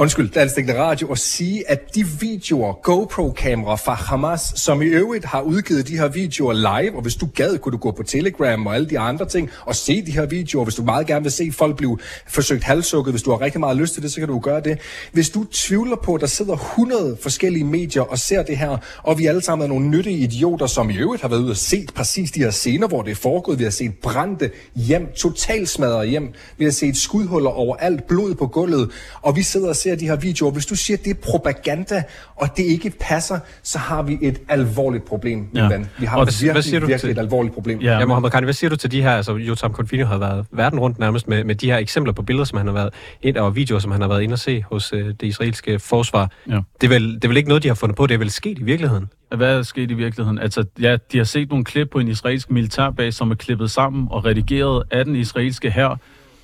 undskyld, 0.00 0.28
Dansk 0.28 0.56
Radio, 0.78 1.08
og 1.08 1.18
sige, 1.18 1.70
at 1.70 1.94
de 1.94 2.06
videoer, 2.20 2.72
GoPro-kameraer 2.72 3.76
fra 3.76 3.94
Hamas, 3.94 4.40
som 4.56 4.82
i 4.82 4.84
øvrigt 4.84 5.24
har 5.24 5.40
udgivet 5.40 5.88
de 5.88 5.98
her 5.98 6.08
videoer 6.08 6.52
live, 6.52 6.96
og 6.96 7.02
hvis 7.02 7.14
du 7.14 7.28
gad, 7.34 7.58
kunne 7.58 7.72
du 7.72 7.76
gå 7.76 7.90
på 7.90 8.02
Telegram 8.02 8.66
og 8.66 8.74
alle 8.74 8.90
de 8.90 8.98
andre 8.98 9.28
ting, 9.28 9.50
og 9.66 9.76
se 9.76 10.06
de 10.06 10.10
her 10.10 10.26
videoer, 10.26 10.64
hvis 10.64 10.74
du 10.74 10.82
meget 10.82 11.06
gerne 11.06 11.22
vil 11.22 11.32
se 11.32 11.52
folk 11.52 11.76
blive 11.76 11.98
forsøgt 12.28 12.64
halssukket, 12.64 13.12
hvis 13.12 13.22
du 13.22 13.30
har 13.30 13.40
rigtig 13.40 13.60
meget 13.60 13.76
lyst 13.76 13.94
til 13.94 14.02
det, 14.02 14.12
så 14.12 14.20
kan 14.20 14.28
du 14.28 14.38
gøre 14.38 14.60
det. 14.60 14.78
Hvis 15.12 15.30
du 15.30 15.44
tvivler 15.44 15.96
på, 15.96 16.14
at 16.14 16.20
der 16.20 16.26
sidder 16.26 16.52
100 16.52 17.16
forskellige 17.22 17.64
medier 17.64 18.02
og 18.02 18.18
ser 18.18 18.42
det 18.42 18.58
her, 18.58 18.76
og 19.02 19.18
vi 19.18 19.26
alle 19.26 19.42
sammen 19.42 19.64
er 19.64 19.68
nogle 19.68 19.88
nyttige 19.88 20.16
idioter, 20.16 20.66
som 20.66 20.90
i 20.90 20.96
øvrigt 20.96 21.22
har 21.22 21.28
været 21.28 21.40
ude 21.40 21.50
og 21.50 21.56
set 21.56 21.94
præcis 21.94 22.30
de 22.30 22.40
her 22.40 22.50
scener, 22.50 22.88
hvor 22.88 23.02
det 23.02 23.10
er 23.10 23.14
foregået. 23.14 23.58
Vi 23.58 23.64
har 23.64 23.70
set 23.70 23.94
brændte 24.02 24.50
hjem, 24.74 25.12
totalt 25.16 25.68
smadret 25.68 26.08
hjem. 26.08 26.32
Vi 26.58 26.64
har 26.64 26.72
set 26.72 26.96
skudhuller 26.96 27.50
overalt, 27.50 28.06
blod 28.06 28.34
på 28.34 28.46
gulvet, 28.46 28.90
og 29.22 29.36
vi 29.36 29.42
sidder 29.42 29.68
og 29.68 29.76
ser 29.76 29.89
de 29.96 30.06
her 30.06 30.16
videoer, 30.16 30.50
hvis 30.50 30.66
du 30.66 30.76
siger, 30.76 30.96
at 30.96 31.04
det 31.04 31.10
er 31.10 31.20
propaganda, 31.22 32.02
og 32.36 32.48
det 32.56 32.62
ikke 32.62 32.92
passer, 33.00 33.38
så 33.62 33.78
har 33.78 34.02
vi 34.02 34.18
et 34.22 34.40
alvorligt 34.48 35.04
problem, 35.04 35.48
ja. 35.54 35.68
ven. 35.68 35.86
Vi 35.98 36.06
har 36.06 36.16
og 36.16 36.26
virkelig, 36.26 36.52
hvad 36.52 36.62
siger 36.62 36.80
du 36.80 36.86
virkelig 36.86 37.00
til? 37.00 37.10
et 37.10 37.18
alvorligt 37.18 37.54
problem. 37.54 37.80
Ja, 37.80 37.98
ja 37.98 38.06
Mohammed 38.06 38.30
Khan, 38.30 38.44
hvad 38.44 38.54
siger 38.54 38.70
du 38.70 38.76
til 38.76 38.92
de 38.92 39.02
her, 39.02 39.10
altså 39.10 39.36
Jotam 39.36 39.72
Confino 39.72 40.06
har 40.06 40.18
været 40.18 40.46
verden 40.52 40.80
rundt 40.80 40.98
nærmest 40.98 41.28
med, 41.28 41.44
med 41.44 41.54
de 41.54 41.70
her 41.70 41.78
eksempler 41.78 42.12
på 42.12 42.22
billeder, 42.22 42.44
som 42.44 42.58
han 42.58 42.66
har 42.66 42.74
været 42.74 42.90
ind 43.22 43.36
og 43.36 43.56
videoer, 43.56 43.80
som 43.80 43.90
han 43.90 44.00
har 44.00 44.08
været 44.08 44.22
inde 44.22 44.32
og 44.32 44.38
se 44.38 44.62
hos 44.62 44.92
øh, 44.92 45.06
det 45.06 45.22
israelske 45.22 45.78
forsvar. 45.78 46.30
Ja. 46.48 46.60
Det, 46.80 46.86
er 46.86 46.88
vel, 46.88 47.14
det 47.14 47.24
er 47.24 47.28
vel 47.28 47.36
ikke 47.36 47.48
noget, 47.48 47.62
de 47.62 47.68
har 47.68 47.74
fundet 47.74 47.96
på, 47.96 48.06
det 48.06 48.14
er 48.14 48.18
vel 48.18 48.30
sket 48.30 48.58
i 48.58 48.62
virkeligheden? 48.62 49.10
Hvad 49.36 49.58
er 49.58 49.62
sket 49.62 49.90
i 49.90 49.94
virkeligheden? 49.94 50.38
Altså, 50.38 50.64
ja, 50.80 50.96
de 51.12 51.18
har 51.18 51.24
set 51.24 51.48
nogle 51.48 51.64
klip 51.64 51.90
på 51.90 51.98
en 51.98 52.08
israelsk 52.08 52.50
militærbase, 52.50 53.16
som 53.16 53.30
er 53.30 53.34
klippet 53.34 53.70
sammen 53.70 54.08
og 54.10 54.24
redigeret 54.24 54.82
af 54.90 55.04
den 55.04 55.16
israelske 55.16 55.70
hær, 55.70 55.98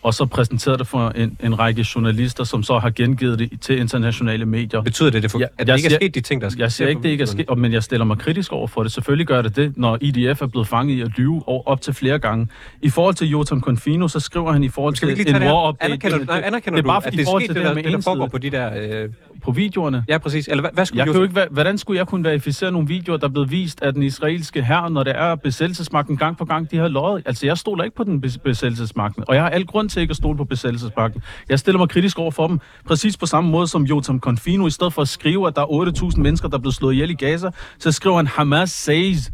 og 0.06 0.14
så 0.14 0.26
præsenteret 0.26 0.78
det 0.78 0.86
for 0.86 1.08
en, 1.08 1.38
en 1.44 1.58
række 1.58 1.86
journalister, 1.94 2.44
som 2.44 2.62
så 2.62 2.78
har 2.78 2.90
gengivet 2.90 3.38
det 3.38 3.60
til 3.60 3.78
internationale 3.78 4.46
medier. 4.46 4.82
Betyder 4.82 5.10
det, 5.10 5.22
det 5.22 5.30
for, 5.30 5.38
ja, 5.38 5.46
at 5.58 5.66
det 5.66 5.76
ikke 5.76 5.86
er 5.86 5.98
sket 5.98 6.14
de 6.14 6.20
ting, 6.20 6.42
der 6.42 6.48
skal 6.48 6.60
Jeg 6.62 6.72
siger 6.72 6.88
ikke, 6.88 7.02
det 7.02 7.08
ikke 7.08 7.22
er 7.22 7.26
sket, 7.26 7.58
men 7.58 7.72
jeg 7.72 7.82
stiller 7.82 8.04
mig 8.04 8.18
kritisk 8.18 8.52
over 8.52 8.66
for 8.66 8.82
det. 8.82 8.92
Selvfølgelig 8.92 9.26
gør 9.26 9.42
det 9.42 9.56
det, 9.56 9.72
når 9.76 9.98
IDF 10.00 10.42
er 10.42 10.46
blevet 10.46 10.68
fanget 10.68 10.94
i 10.94 11.00
at 11.00 11.08
lyve 11.16 11.68
op 11.68 11.80
til 11.80 11.94
flere 11.94 12.18
gange. 12.18 12.48
I 12.82 12.90
forhold 12.90 13.14
til 13.14 13.28
Jotam 13.28 13.60
Confino, 13.60 14.08
så 14.08 14.20
skriver 14.20 14.52
han 14.52 14.64
i 14.64 14.68
forhold 14.68 14.94
til 14.94 15.28
en 15.28 15.42
war 15.42 15.68
update. 15.68 15.92
Anerkender, 15.92 16.24
nej, 16.24 16.42
anerkender 16.44 16.76
det, 16.76 16.88
er 16.88 16.92
bare 16.92 17.00
du, 17.00 17.06
at 17.06 17.12
det 17.12 17.20
er 17.20 17.38
sket 17.38 17.48
det, 17.48 17.64
der, 17.64 17.74
det, 17.74 17.84
der 17.84 18.00
foregår 18.00 18.26
på 18.26 18.38
de 18.38 18.50
der... 18.50 19.02
Øh, 19.02 19.08
på 19.46 19.52
videoerne. 19.52 20.04
Ja, 20.08 20.18
præcis. 20.18 20.48
Eller 20.48 20.62
hvad, 20.62 20.70
hvad 20.74 20.86
skulle 20.86 21.04
jeg 21.04 21.14
kunne 21.14 21.24
ikke, 21.24 21.46
hvordan 21.50 21.78
skulle 21.78 21.98
jeg 21.98 22.06
kunne 22.06 22.24
verificere 22.24 22.72
nogle 22.72 22.88
videoer, 22.88 23.16
der 23.16 23.26
er 23.26 23.30
blevet 23.30 23.50
vist 23.50 23.82
af 23.82 23.92
den 23.92 24.02
israelske 24.02 24.64
her, 24.64 24.88
når 24.88 25.02
det 25.02 25.12
er 25.16 25.34
besættelsesmagten 25.34 26.16
gang 26.16 26.36
på 26.36 26.44
gang, 26.44 26.70
de 26.70 26.76
har 26.76 26.88
løjet? 26.88 27.22
Altså, 27.26 27.46
jeg 27.46 27.58
stoler 27.58 27.84
ikke 27.84 27.96
på 27.96 28.04
den 28.04 28.20
besættelsesmagten, 28.20 29.24
og 29.28 29.34
jeg 29.34 29.42
har 29.42 29.50
al 29.50 29.66
grund 29.66 29.88
til 29.88 30.00
ikke 30.00 30.10
at 30.10 30.16
stole 30.16 30.36
på 30.36 30.44
besættelsesmagten. 30.44 31.22
Jeg 31.48 31.58
stiller 31.58 31.78
mig 31.78 31.88
kritisk 31.88 32.18
over 32.18 32.30
for 32.30 32.46
dem, 32.46 32.60
præcis 32.86 33.16
på 33.16 33.26
samme 33.26 33.50
måde 33.50 33.66
som 33.66 33.82
Jotam 33.82 34.20
Confino, 34.20 34.66
i 34.66 34.70
stedet 34.70 34.92
for 34.92 35.02
at 35.02 35.08
skrive, 35.08 35.48
at 35.48 35.56
der 35.56 35.62
er 35.62 36.10
8.000 36.12 36.20
mennesker, 36.20 36.48
der 36.48 36.56
er 36.56 36.60
blevet 36.60 36.74
slået 36.74 36.92
ihjel 36.92 37.10
i 37.10 37.14
Gaza, 37.14 37.50
så 37.78 37.92
skriver 37.92 38.16
han, 38.16 38.26
Hamas 38.26 38.70
says 38.70 39.30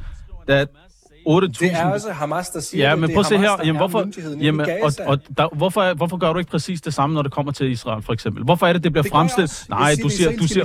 that 0.49 0.69
8.000. 1.29 1.47
Det 1.47 1.73
er 1.73 1.93
også 1.93 2.13
Hamas, 2.13 2.49
der 2.49 2.61
siger 2.61 2.89
ja, 2.89 2.95
men 2.95 3.03
det. 3.03 3.15
prøv 3.15 3.21
at 3.21 3.27
se 3.27 3.39
her. 3.39 3.51
Jamen, 3.65 3.77
hvorfor, 3.77 4.09
jamen, 4.41 4.67
og, 4.83 4.93
og 5.07 5.19
der, 5.37 5.57
hvorfor, 5.57 5.95
hvorfor 5.95 6.17
gør 6.17 6.33
du 6.33 6.39
ikke 6.39 6.51
præcis 6.51 6.81
det 6.81 6.95
samme, 6.95 7.15
når 7.15 7.23
det 7.23 7.33
kommer 7.33 7.53
til 7.53 7.71
Israel, 7.71 8.03
for 8.03 8.13
eksempel? 8.13 8.45
Hvorfor 8.45 8.67
er 8.67 8.73
det, 8.73 8.85
det 8.85 8.93
bliver 8.93 9.03
det 9.03 9.13
fremstillet? 9.13 9.65
Nej, 9.69 9.95
du 10.03 10.09
siger... 10.09 10.37
Du 10.37 10.47
siger, 10.47 10.65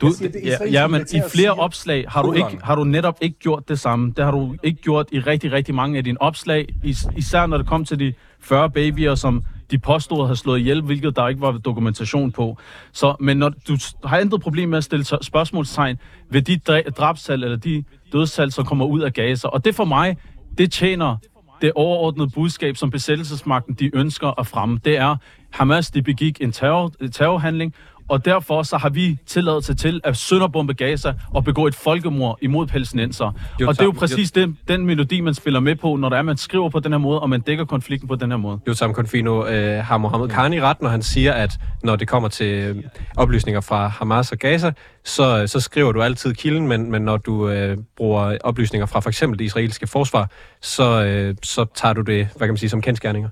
du, 0.00 0.10
siger 0.10 0.30
ja, 0.44 0.56
ja, 0.70 0.86
men 0.86 1.06
i 1.14 1.20
flere 1.32 1.50
opslag 1.50 2.04
har 2.08 2.22
du, 2.22 2.32
ikke, 2.32 2.58
har 2.62 2.74
du 2.74 2.84
netop 2.84 3.18
ikke 3.20 3.38
gjort 3.38 3.68
det 3.68 3.80
samme. 3.80 4.12
Det 4.16 4.24
har 4.24 4.32
du 4.32 4.54
ikke 4.62 4.82
gjort 4.82 5.08
i 5.12 5.18
rigtig, 5.20 5.52
rigtig 5.52 5.74
mange 5.74 5.98
af 5.98 6.04
dine 6.04 6.22
opslag. 6.22 6.68
Is, 6.84 7.06
især 7.16 7.46
når 7.46 7.56
det 7.56 7.66
kom 7.66 7.84
til 7.84 7.98
de 7.98 8.14
40 8.40 8.70
babyer, 8.70 9.14
som 9.14 9.44
de 9.70 9.78
påstod 9.78 10.20
at 10.20 10.26
have 10.26 10.36
slået 10.36 10.58
ihjel, 10.58 10.82
hvilket 10.82 11.16
der 11.16 11.28
ikke 11.28 11.40
var 11.40 11.52
dokumentation 11.52 12.32
på. 12.32 12.58
Så, 12.92 13.16
men 13.20 13.36
når 13.36 13.48
du 13.68 13.76
har 14.04 14.18
intet 14.18 14.40
problem 14.40 14.68
med 14.68 14.78
at 14.78 14.84
stille 14.84 15.04
spørgsmålstegn 15.22 15.98
ved 16.30 16.42
de 16.42 16.56
drabsal 16.90 17.44
eller 17.44 17.56
de 17.56 17.84
dødsal, 18.12 18.52
som 18.52 18.64
kommer 18.64 18.84
ud 18.84 19.00
af 19.00 19.12
Gaza, 19.12 19.48
og 19.48 19.64
det 19.64 19.74
for 19.74 19.84
mig, 19.84 20.16
det 20.58 20.72
tjener 20.72 21.16
det 21.62 21.72
overordnede 21.74 22.30
budskab, 22.34 22.76
som 22.76 22.90
besættelsesmagten 22.90 23.74
de 23.74 23.90
ønsker 23.96 24.40
at 24.40 24.46
fremme. 24.46 24.80
Det 24.84 24.96
er, 24.96 25.16
Hamas 25.50 25.90
de 25.90 26.02
begik 26.02 26.40
en 26.40 26.52
terror, 26.52 26.92
terrorhandling, 27.12 27.74
og 28.08 28.24
derfor 28.24 28.62
så 28.62 28.76
har 28.76 28.88
vi 28.88 29.18
tilladelse 29.26 29.74
til 29.74 30.00
at 30.04 30.16
sønderbombe 30.16 30.74
Gaza 30.74 31.14
og 31.34 31.44
begå 31.44 31.66
et 31.66 31.74
folkemord 31.74 32.38
imod 32.42 32.66
palæstinenser. 32.66 33.32
Jo, 33.60 33.68
og 33.68 33.74
det 33.74 33.80
er 33.80 33.84
jo 33.84 33.90
præcis 33.90 34.36
jo. 34.36 34.40
den, 34.40 34.58
den 34.68 34.86
melodi, 34.86 35.20
man 35.20 35.34
spiller 35.34 35.60
med 35.60 35.76
på, 35.76 35.96
når 35.96 36.08
der 36.08 36.16
er, 36.16 36.22
man 36.22 36.36
skriver 36.36 36.70
på 36.70 36.80
den 36.80 36.92
her 36.92 36.98
måde, 36.98 37.20
og 37.20 37.30
man 37.30 37.40
dækker 37.40 37.64
konflikten 37.64 38.08
på 38.08 38.14
den 38.14 38.30
her 38.30 38.38
måde. 38.38 38.58
Jo, 38.68 38.74
Sam 38.74 38.92
Confino 38.92 39.46
øh, 39.46 39.84
har 39.84 39.98
Mohammed 39.98 40.28
Khan 40.28 40.52
i 40.52 40.60
ret, 40.60 40.82
når 40.82 40.88
han 40.88 41.02
siger, 41.02 41.32
at 41.32 41.52
når 41.82 41.96
det 41.96 42.08
kommer 42.08 42.28
til 42.28 42.46
øh, 42.46 42.82
oplysninger 43.16 43.60
fra 43.60 43.88
Hamas 43.88 44.32
og 44.32 44.38
Gaza, 44.38 44.72
så, 45.04 45.46
så 45.46 45.60
skriver 45.60 45.92
du 45.92 46.02
altid 46.02 46.34
kilden, 46.34 46.68
men, 46.68 46.90
men 46.90 47.02
når 47.02 47.16
du 47.16 47.48
øh, 47.48 47.78
bruger 47.96 48.38
oplysninger 48.44 48.86
fra 48.86 49.00
for 49.00 49.08
eksempel 49.08 49.38
det 49.38 49.44
israelske 49.44 49.86
forsvar, 49.86 50.30
så, 50.62 51.04
øh, 51.04 51.34
så 51.42 51.66
tager 51.74 51.92
du 51.92 52.00
det, 52.00 52.28
hvad 52.36 52.46
kan 52.46 52.52
man 52.52 52.56
sige, 52.56 52.70
som 52.70 52.82
kendskærninger. 52.82 53.28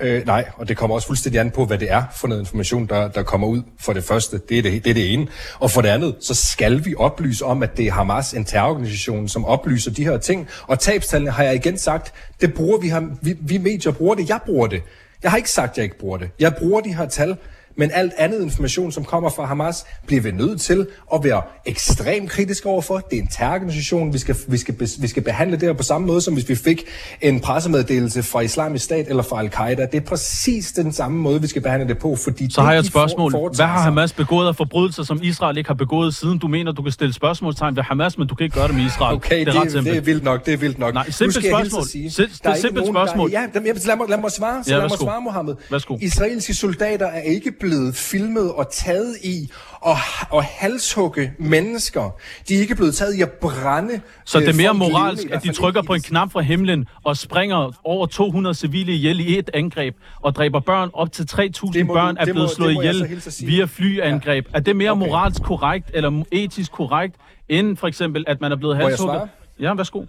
Øh, 0.00 0.26
nej, 0.26 0.44
og 0.54 0.68
det 0.68 0.76
kommer 0.76 0.96
også 0.96 1.06
fuldstændig 1.06 1.40
an 1.40 1.50
på, 1.50 1.64
hvad 1.64 1.78
det 1.78 1.92
er 1.92 2.02
for 2.16 2.28
noget 2.28 2.40
information, 2.40 2.86
der, 2.86 3.08
der 3.08 3.22
kommer 3.22 3.46
ud. 3.48 3.62
For 3.80 3.92
det 3.92 4.04
første, 4.04 4.40
det 4.48 4.58
er 4.58 4.62
det, 4.62 4.84
det 4.84 4.90
er 4.90 4.94
det 4.94 5.12
ene. 5.12 5.26
Og 5.58 5.70
for 5.70 5.80
det 5.80 5.88
andet, 5.88 6.16
så 6.20 6.34
skal 6.34 6.84
vi 6.84 6.94
oplyse 6.98 7.44
om, 7.44 7.62
at 7.62 7.76
det 7.76 7.86
er 7.86 7.92
Hamas, 7.92 8.32
en 8.32 8.44
terrororganisation, 8.44 9.28
som 9.28 9.44
oplyser 9.44 9.90
de 9.90 10.04
her 10.04 10.18
ting. 10.18 10.48
Og 10.66 10.78
tabstallene 10.78 11.30
har 11.30 11.42
jeg 11.42 11.54
igen 11.54 11.78
sagt, 11.78 12.12
det 12.40 12.54
bruger 12.54 12.78
vi, 12.78 12.92
vi, 13.22 13.36
vi 13.40 13.58
medier 13.58 13.92
bruger 13.92 14.14
det, 14.14 14.28
jeg 14.28 14.40
bruger 14.46 14.66
det. 14.66 14.82
Jeg 15.22 15.30
har 15.30 15.36
ikke 15.36 15.50
sagt, 15.50 15.70
at 15.70 15.76
jeg 15.76 15.84
ikke 15.84 15.98
bruger 15.98 16.18
det. 16.18 16.30
Jeg 16.38 16.54
bruger 16.58 16.80
de 16.80 16.94
her 16.94 17.08
tal, 17.08 17.36
men 17.76 17.90
alt 17.94 18.12
andet 18.18 18.42
information, 18.42 18.92
som 18.92 19.04
kommer 19.04 19.30
fra 19.30 19.44
Hamas, 19.44 19.84
bliver 20.06 20.22
vi 20.22 20.30
nødt 20.30 20.60
til 20.60 20.86
at 21.14 21.24
være 21.24 21.42
ekstremt 21.66 22.30
kritisk 22.30 22.66
overfor. 22.66 22.98
Det 22.98 23.18
er 23.18 23.22
en 23.22 23.28
terrororganisation. 23.28 24.12
Vi 24.12 24.18
skal, 24.18 24.36
vi, 24.48 24.56
skal, 24.56 24.74
vi 24.98 25.08
skal 25.08 25.22
behandle 25.22 25.56
det 25.56 25.62
her 25.68 25.72
på 25.72 25.82
samme 25.82 26.06
måde, 26.06 26.20
som 26.20 26.34
hvis 26.34 26.48
vi 26.48 26.54
fik 26.54 26.82
en 27.20 27.40
pressemeddelelse 27.40 28.22
fra 28.22 28.40
Islamisk 28.40 28.84
Stat 28.84 29.08
eller 29.08 29.22
fra 29.22 29.40
Al-Qaida. 29.40 29.86
Det 29.92 29.94
er 29.94 30.06
præcis 30.06 30.72
den 30.72 30.92
samme 30.92 31.18
måde, 31.18 31.40
vi 31.40 31.46
skal 31.46 31.62
behandle 31.62 31.88
det 31.88 31.98
på. 31.98 32.16
Fordi 32.16 32.50
Så 32.50 32.62
har 32.62 32.72
jeg 32.72 32.80
et 32.80 32.86
spørgsmål. 32.86 33.30
For, 33.30 33.52
Hvad 33.56 33.66
har 33.66 33.80
Hamas 33.80 34.12
begået 34.12 34.48
af 34.48 34.56
forbrydelser, 34.56 35.02
som 35.02 35.20
Israel 35.22 35.58
ikke 35.58 35.68
har 35.68 35.74
begået 35.74 36.14
siden? 36.14 36.38
Du 36.38 36.48
mener, 36.48 36.72
du 36.72 36.82
kan 36.82 36.92
stille 36.92 37.12
spørgsmålstegn 37.12 37.76
ved 37.76 37.82
Hamas, 37.82 38.18
men 38.18 38.28
du 38.28 38.34
kan 38.34 38.44
ikke 38.44 38.54
gøre 38.54 38.68
det 38.68 38.74
med 38.76 38.84
Israel. 38.84 39.16
Okay, 39.16 39.46
det 39.46 39.56
er, 39.56 39.62
det, 39.62 39.84
det 39.84 39.96
er 39.96 40.00
vildt 40.00 40.24
nok. 40.24 40.46
Det 40.46 40.54
er 40.54 40.58
vildt 40.58 40.78
nok. 40.78 40.94
Nej, 40.94 41.10
simpelt 41.10 41.46
spørgsmål. 41.46 41.86
Sige, 41.86 42.08
det 42.08 42.40
er 42.44 42.54
simpelt 42.54 42.86
spørgsmål. 42.86 43.30
Der, 43.30 43.40
ja, 43.40 43.60
lad 43.84 43.96
mig, 43.96 44.08
lad 44.08 44.18
mig 44.18 44.30
svare. 44.30 44.64
Så 44.64 44.70
ja, 44.70 44.76
lad 44.76 44.88
mig 44.88 44.98
svare, 44.98 45.20
Mohammed. 45.20 45.54
Værsgo. 45.70 45.98
Israelske 46.00 46.54
soldater 46.54 47.06
er 47.06 47.20
ikke 47.20 47.52
blevet 47.66 47.96
filmet 47.96 48.52
og 48.52 48.66
taget 48.72 49.16
i 49.24 49.50
og, 49.80 49.96
og 50.30 50.44
halshugge 50.44 51.32
mennesker. 51.38 52.10
De 52.48 52.54
er 52.54 52.60
ikke 52.60 52.74
blevet 52.74 52.94
taget 52.94 53.14
i 53.14 53.22
at 53.22 53.30
brænde. 53.30 54.00
Så 54.24 54.40
det 54.40 54.48
er 54.48 54.54
mere 54.54 54.74
moralsk, 54.74 55.30
at 55.30 55.42
de 55.42 55.52
trykker 55.52 55.82
på 55.82 55.94
en 55.94 56.00
knap 56.00 56.32
fra 56.32 56.40
himlen 56.40 56.86
og 57.04 57.16
springer 57.16 57.72
over 57.84 58.06
200 58.06 58.54
civile 58.54 58.92
ihjel 58.92 59.20
i 59.20 59.38
et 59.38 59.50
angreb 59.54 59.96
og 60.20 60.34
dræber 60.34 60.60
børn. 60.60 60.90
Op 60.92 61.12
til 61.12 61.22
3.000 61.22 61.86
børn 61.86 62.16
er 62.16 62.24
blevet 62.24 62.40
må, 62.40 62.54
slået 62.54 62.72
ihjel 62.72 63.22
via 63.40 63.64
flyangreb. 63.64 64.46
Ja. 64.52 64.56
Er 64.56 64.60
det 64.60 64.76
mere 64.76 64.90
okay. 64.90 65.06
moralsk 65.06 65.42
korrekt 65.42 65.90
eller 65.94 66.22
etisk 66.32 66.72
korrekt, 66.72 67.16
end 67.48 67.76
for 67.76 67.86
eksempel, 67.86 68.24
at 68.26 68.40
man 68.40 68.52
er 68.52 68.56
blevet 68.56 68.76
halshugget? 68.76 69.28
Ja, 69.60 69.74
værsgo. 69.74 70.04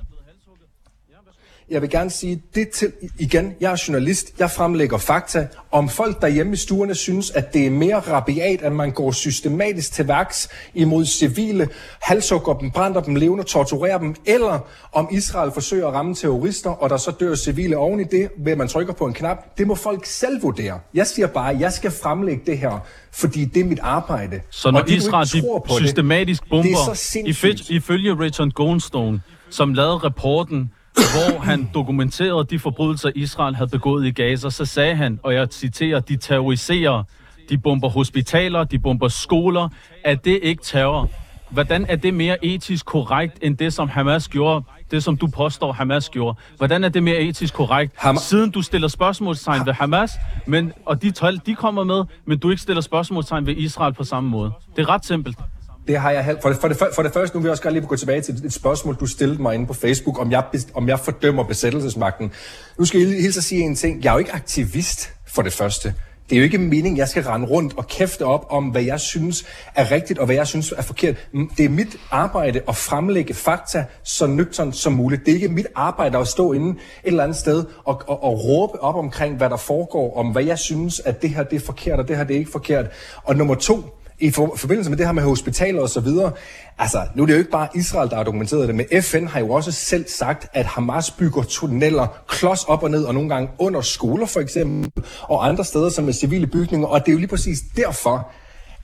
Jeg 1.69 1.81
vil 1.81 1.89
gerne 1.89 2.09
sige 2.09 2.43
det 2.55 2.69
til, 2.69 2.91
igen, 3.19 3.53
jeg 3.61 3.71
er 3.71 3.83
journalist, 3.87 4.33
jeg 4.39 4.51
fremlægger 4.51 4.97
fakta. 4.97 5.47
Om 5.71 5.89
folk 5.89 6.21
derhjemme 6.21 6.53
i 6.53 6.55
stuerne 6.55 6.95
synes, 6.95 7.31
at 7.31 7.53
det 7.53 7.65
er 7.65 7.69
mere 7.69 7.99
rabiat, 7.99 8.61
at 8.61 8.71
man 8.71 8.91
går 8.91 9.11
systematisk 9.11 9.93
til 9.93 10.07
værks 10.07 10.49
imod 10.73 11.05
civile, 11.05 11.69
halshugger 12.01 12.53
dem, 12.53 12.71
brænder 12.71 13.01
dem 13.01 13.15
levende, 13.15 13.43
torturerer 13.43 13.97
dem, 13.97 14.15
eller 14.25 14.59
om 14.91 15.07
Israel 15.11 15.51
forsøger 15.51 15.87
at 15.87 15.93
ramme 15.93 16.15
terrorister, 16.15 16.69
og 16.69 16.89
der 16.89 16.97
så 16.97 17.11
dør 17.11 17.35
civile 17.35 17.77
oven 17.77 17.99
i 17.99 18.03
det, 18.03 18.29
ved 18.37 18.51
at 18.51 18.57
man 18.57 18.67
trykker 18.67 18.93
på 18.93 19.05
en 19.05 19.13
knap, 19.13 19.57
det 19.57 19.67
må 19.67 19.75
folk 19.75 20.05
selv 20.05 20.43
vurdere. 20.43 20.79
Jeg 20.93 21.07
siger 21.07 21.27
bare, 21.27 21.53
at 21.53 21.59
jeg 21.59 21.73
skal 21.73 21.91
fremlægge 21.91 22.41
det 22.45 22.57
her, 22.57 22.85
fordi 23.11 23.45
det 23.45 23.61
er 23.61 23.65
mit 23.65 23.79
arbejde. 23.81 24.41
Så 24.49 24.71
når 24.71 24.83
Israel 24.87 25.27
de 25.27 25.85
systematisk 25.85 26.43
det, 26.43 26.49
bomber, 26.49 26.93
det 27.13 27.69
ifølge 27.69 28.19
Richard 28.19 28.51
Goldstone, 28.51 29.21
som 29.49 29.73
lavede 29.73 29.97
rapporten, 29.97 30.71
hvor 30.97 31.39
han 31.39 31.69
dokumenterede 31.73 32.45
de 32.49 32.59
forbrydelser, 32.59 33.11
Israel 33.15 33.55
havde 33.55 33.69
begået 33.69 34.05
i 34.05 34.11
Gaza, 34.11 34.49
så 34.49 34.65
sagde 34.65 34.95
han, 34.95 35.19
og 35.23 35.33
jeg 35.33 35.47
citerer, 35.51 35.99
de 35.99 36.17
terroriserer, 36.17 37.03
de 37.49 37.57
bomber 37.57 37.89
hospitaler, 37.89 38.63
de 38.63 38.79
bomber 38.79 39.07
skoler. 39.07 39.69
Er 40.03 40.15
det 40.15 40.39
ikke 40.43 40.63
terror? 40.63 41.09
hvordan 41.49 41.85
er 41.89 41.95
det 41.95 42.13
mere 42.13 42.45
etisk 42.45 42.85
korrekt, 42.85 43.37
end 43.41 43.57
det, 43.57 43.73
som 43.73 43.89
Hamas 43.89 44.27
gjorde, 44.27 44.65
det 44.91 45.03
som 45.03 45.17
du 45.17 45.27
påstår, 45.27 45.71
Hamas 45.71 46.09
gjorde? 46.09 46.37
Hvordan 46.57 46.83
er 46.83 46.89
det 46.89 47.03
mere 47.03 47.19
etisk 47.19 47.53
korrekt, 47.53 47.93
Ham- 47.97 48.17
siden 48.19 48.51
du 48.51 48.61
stiller 48.61 48.87
spørgsmålstegn 48.87 49.65
ved 49.65 49.73
Hamas, 49.73 50.11
men, 50.45 50.73
og 50.85 51.01
de 51.01 51.11
tal, 51.11 51.41
de 51.45 51.55
kommer 51.55 51.83
med, 51.83 52.03
men 52.25 52.37
du 52.37 52.49
ikke 52.49 52.61
stiller 52.61 52.81
spørgsmålstegn 52.81 53.45
ved 53.45 53.55
Israel 53.57 53.93
på 53.93 54.03
samme 54.03 54.29
måde? 54.29 54.51
Det 54.75 54.81
er 54.81 54.89
ret 54.89 55.05
simpelt. 55.05 55.37
Det 55.87 55.97
har 55.97 56.11
jeg. 56.11 56.37
For 56.41 56.49
det, 56.49 56.57
for, 56.57 56.67
det, 56.67 56.77
for 56.95 57.03
det 57.03 57.13
første, 57.13 57.35
nu 57.35 57.41
vil 57.41 57.47
jeg 57.47 57.51
også 57.51 57.63
gerne 57.63 57.79
lige 57.79 57.87
gå 57.87 57.95
tilbage 57.95 58.21
til 58.21 58.45
et 58.45 58.53
spørgsmål, 58.53 58.95
du 58.95 59.05
stillede 59.05 59.41
mig 59.41 59.55
inde 59.55 59.67
på 59.67 59.73
Facebook, 59.73 60.19
om 60.19 60.31
jeg, 60.31 60.43
om 60.73 60.87
jeg 60.87 60.99
fordømmer 60.99 61.43
besættelsesmagten. 61.43 62.31
Nu 62.79 62.85
skal 62.85 62.99
jeg 62.99 63.09
hilse 63.09 63.37
at 63.37 63.43
sige 63.43 63.61
en 63.61 63.75
ting. 63.75 64.03
Jeg 64.03 64.09
er 64.09 64.13
jo 64.13 64.19
ikke 64.19 64.33
aktivist, 64.33 65.13
for 65.27 65.41
det 65.41 65.53
første. 65.53 65.93
Det 66.29 66.35
er 66.35 66.39
jo 66.39 66.43
ikke 66.43 66.57
meningen, 66.57 66.97
jeg 66.97 67.07
skal 67.07 67.23
rende 67.23 67.47
rundt 67.47 67.73
og 67.77 67.87
kæfte 67.87 68.25
op 68.25 68.45
om, 68.49 68.65
hvad 68.65 68.81
jeg 68.81 68.99
synes 68.99 69.45
er 69.75 69.91
rigtigt 69.91 70.19
og 70.19 70.25
hvad 70.25 70.35
jeg 70.35 70.47
synes 70.47 70.73
er 70.77 70.81
forkert. 70.81 71.15
Det 71.57 71.65
er 71.65 71.69
mit 71.69 71.97
arbejde 72.11 72.61
at 72.67 72.75
fremlægge 72.75 73.33
fakta 73.33 73.85
så 74.03 74.27
nøgternt 74.27 74.75
som 74.75 74.93
muligt. 74.93 75.25
Det 75.25 75.31
er 75.31 75.35
ikke 75.35 75.47
mit 75.49 75.67
arbejde 75.75 76.17
at 76.17 76.27
stå 76.27 76.53
inde 76.53 76.69
et 76.69 76.77
eller 77.03 77.23
andet 77.23 77.37
sted 77.37 77.65
og, 77.85 78.01
og, 78.07 78.23
og 78.23 78.43
råbe 78.43 78.81
op 78.83 78.95
omkring, 78.95 79.37
hvad 79.37 79.49
der 79.49 79.57
foregår, 79.57 80.17
om 80.17 80.27
hvad 80.27 80.43
jeg 80.43 80.59
synes, 80.59 80.99
at 80.99 81.21
det 81.21 81.29
her 81.29 81.43
det 81.43 81.55
er 81.55 81.65
forkert, 81.65 81.99
og 81.99 82.07
det 82.07 82.17
her 82.17 82.23
det 82.23 82.35
er 82.35 82.39
ikke 82.39 82.51
forkert. 82.51 82.85
Og 83.23 83.35
nummer 83.35 83.55
to, 83.55 83.83
i 84.19 84.31
for, 84.31 84.55
forbindelse 84.55 84.89
med 84.89 84.97
det 84.97 85.05
her 85.05 85.13
med 85.13 85.23
hospitaler 85.23 85.81
og 85.81 85.89
så 85.89 85.99
videre, 85.99 86.31
altså 86.77 87.01
nu 87.15 87.23
er 87.23 87.25
det 87.25 87.33
jo 87.33 87.37
ikke 87.39 87.51
bare 87.51 87.67
Israel, 87.75 88.09
der 88.09 88.15
har 88.15 88.23
dokumenteret 88.23 88.67
det, 88.67 88.75
men 88.75 88.85
FN 89.01 89.27
har 89.27 89.39
jo 89.39 89.51
også 89.51 89.71
selv 89.71 90.05
sagt, 90.07 90.47
at 90.53 90.65
Hamas 90.65 91.11
bygger 91.11 91.43
tunneller 91.43 92.07
klods 92.27 92.63
op 92.63 92.83
og 92.83 92.91
ned, 92.91 93.03
og 93.03 93.13
nogle 93.13 93.29
gange 93.29 93.49
under 93.59 93.81
skoler 93.81 94.25
for 94.25 94.39
eksempel, 94.39 95.03
og 95.21 95.47
andre 95.47 95.65
steder 95.65 95.89
som 95.89 96.07
er 96.07 96.11
civile 96.11 96.47
bygninger, 96.47 96.87
og 96.87 96.99
det 96.99 97.07
er 97.07 97.13
jo 97.13 97.19
lige 97.19 97.27
præcis 97.27 97.59
derfor, 97.75 98.31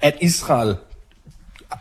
at 0.01 0.13
Israel 0.21 0.75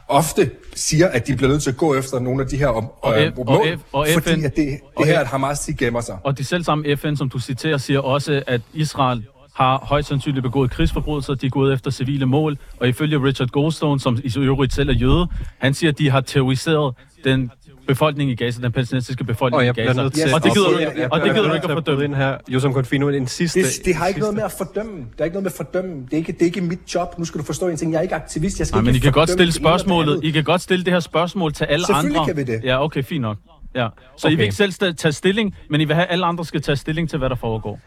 ofte 0.08 0.50
siger, 0.74 1.08
at 1.08 1.26
de 1.26 1.36
bliver 1.36 1.50
nødt 1.50 1.62
til 1.62 1.70
at 1.70 1.76
gå 1.76 1.94
efter 1.94 2.18
nogle 2.18 2.42
af 2.42 2.48
de 2.48 2.56
her 2.56 2.68
om, 2.68 2.88
Og 3.00 3.22
øh, 3.22 3.28
F- 3.28 3.38
og 3.40 3.46
mål, 3.46 3.72
F- 3.72 3.78
og 3.92 4.06
fordi 4.12 4.30
FN 4.30 4.44
at 4.44 4.56
det, 4.56 4.80
og 4.96 5.04
det 5.04 5.12
her, 5.12 5.18
F- 5.18 5.20
at 5.20 5.26
Hamas 5.26 5.60
de 5.60 5.74
gemmer 5.74 6.00
sig. 6.00 6.18
Og 6.24 6.38
de 6.38 6.44
selv 6.44 6.64
samme 6.64 6.96
FN, 6.96 7.16
som 7.16 7.28
du 7.28 7.38
citerer, 7.38 7.78
siger 7.78 8.00
også, 8.00 8.42
at 8.46 8.60
Israel 8.72 9.24
har 9.54 9.78
højst 9.78 10.08
sandsynligt 10.08 10.42
begået 10.42 10.70
krigsforbrydelser, 10.70 11.34
de 11.34 11.46
er 11.46 11.50
gået 11.50 11.72
efter 11.74 11.90
civile 11.90 12.26
mål, 12.26 12.58
og 12.80 12.88
ifølge 12.88 13.22
Richard 13.24 13.48
Goldstone, 13.48 14.00
som 14.00 14.18
i 14.24 14.38
øvrigt 14.38 14.74
selv 14.74 14.88
er 14.88 14.92
jøde, 14.94 15.26
han 15.58 15.74
siger, 15.74 15.90
at 15.90 15.98
de 15.98 16.10
har 16.10 16.20
terroriseret 16.20 16.94
den 17.24 17.50
befolkning 17.86 18.30
i 18.30 18.34
Gaza, 18.34 18.62
den 18.62 18.72
palæstinensiske 18.72 19.24
befolkning 19.24 19.58
Og 19.58 19.64
i 19.64 19.66
jeg 19.66 19.74
Gaza. 19.74 19.92
bliver 19.92 20.02
nødt 20.02 20.14
til 20.14 20.34
og 20.34 20.44
det 20.44 20.52
gider 20.52 20.66
du 20.68 20.72
Jeg- 20.78 20.88
ikke, 20.88 21.00
jeg- 21.00 21.12
og 21.12 21.20
det 21.20 21.34
gider 21.34 21.48
du 21.48 21.54
ikke 21.54 21.66
at 21.68 21.72
fordømme. 21.72 22.04
ind 22.04 22.14
her. 22.14 22.36
Josam 22.48 22.72
Confino, 22.72 23.08
en 23.08 23.26
sidste... 23.26 23.60
Det, 23.62 23.68
det 23.84 23.94
har 23.94 24.06
ikke 24.06 24.20
noget 24.20 24.32
sidste- 24.32 24.36
med 24.36 24.44
at 24.44 24.52
fordømme. 24.74 25.06
Det 25.12 25.20
er 25.20 25.24
ikke 25.24 25.34
noget 25.34 25.42
med 25.44 25.50
at 25.50 25.56
fordømme. 25.56 26.02
Det 26.04 26.12
er 26.12 26.16
ikke, 26.16 26.32
det 26.32 26.42
er 26.42 26.46
ikke 26.46 26.60
mit 26.60 26.94
job. 26.94 27.18
Nu 27.18 27.24
skal 27.24 27.40
du 27.40 27.44
forstå 27.44 27.68
en 27.68 27.76
ting. 27.76 27.92
Jeg 27.92 27.98
er 27.98 28.02
ikke 28.02 28.14
aktivist. 28.14 28.58
Jeg 28.58 28.66
skal 28.66 28.76
Nej, 28.76 28.82
men 28.82 28.94
I 28.94 28.96
ikke 28.96 29.04
kan 29.04 29.12
godt 29.12 29.30
stille 29.30 29.52
spørgsmålet. 29.52 30.20
I 30.24 30.30
kan 30.30 30.44
godt 30.44 30.60
stille 30.60 30.84
det 30.84 30.92
her 30.92 31.00
spørgsmål 31.00 31.52
til 31.52 31.64
alle 31.64 31.86
Selvfølgelig 31.86 32.18
andre. 32.20 32.34
kan 32.34 32.46
vi 32.46 32.52
det. 32.52 32.60
Ja, 32.64 32.84
okay, 32.84 33.02
fint 33.04 33.22
nok. 33.22 33.36
Ja. 33.74 33.88
Så 34.16 34.26
okay. 34.26 34.32
I 34.32 34.36
vil 34.36 34.42
ikke 34.42 34.54
selv 34.56 34.72
tage 34.96 35.12
stilling, 35.12 35.56
men 35.70 35.80
I 35.80 35.84
vil 35.84 35.94
have, 35.94 36.06
at 36.06 36.12
alle 36.12 36.26
andre 36.26 36.44
skal 36.44 36.62
tage 36.62 36.76
stilling 36.76 37.10
til, 37.10 37.18
hvad 37.18 37.28
der 37.30 37.36
foregår. 37.36 37.80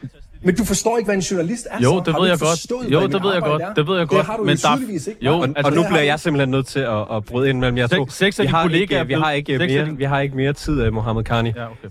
Men 0.44 0.56
du 0.56 0.66
forstår 0.66 0.98
ikke, 0.98 1.08
hvad 1.08 1.16
en 1.16 1.22
journalist 1.22 1.68
er, 1.72 1.84
Jo, 1.84 2.00
det 2.00 2.08
ved 2.08 2.14
du 2.14 2.24
jeg 2.26 2.40
godt. 2.40 2.92
Jo, 2.94 3.08
det 3.08 3.24
ved 3.24 3.34
jeg 3.34 3.42
godt. 3.42 3.62
er? 3.62 3.74
Det 3.74 3.88
ved 3.88 3.98
jeg 3.98 4.08
godt. 4.08 4.18
Det 4.20 4.26
har 4.26 4.38
du 4.38 4.44
Men 4.44 4.58
der- 4.58 4.78
ikke. 5.10 5.26
Jo. 5.26 5.38
Og, 5.38 5.44
Altså, 5.44 5.62
og 5.66 5.74
nu 5.74 5.84
bliver 5.90 6.02
jeg 6.04 6.20
simpelthen 6.20 6.50
nødt 6.52 6.68
til 6.68 6.80
at, 6.80 7.06
at 7.16 7.26
bryde 7.26 7.50
ind 7.50 7.60
mellem 7.60 7.78
jer 7.78 7.88
to. 7.88 8.08
Seks- 8.10 8.40
af 8.40 8.44
vi 8.44 8.48
har 8.48 8.62
kollegaer 8.62 9.00
ikke, 9.02 9.08
vi 9.08 9.14
har 9.14 9.32
ikke 9.32 9.58
mere, 9.58 9.98
vi 9.98 10.04
har 10.04 10.20
ikke 10.20 10.36
mere 10.36 10.54
tid, 10.54 10.88
uh, 10.88 10.94
Mohammed 10.94 11.24
Khani. 11.24 11.52
Ja, 11.56 11.66
okay. 11.66 11.90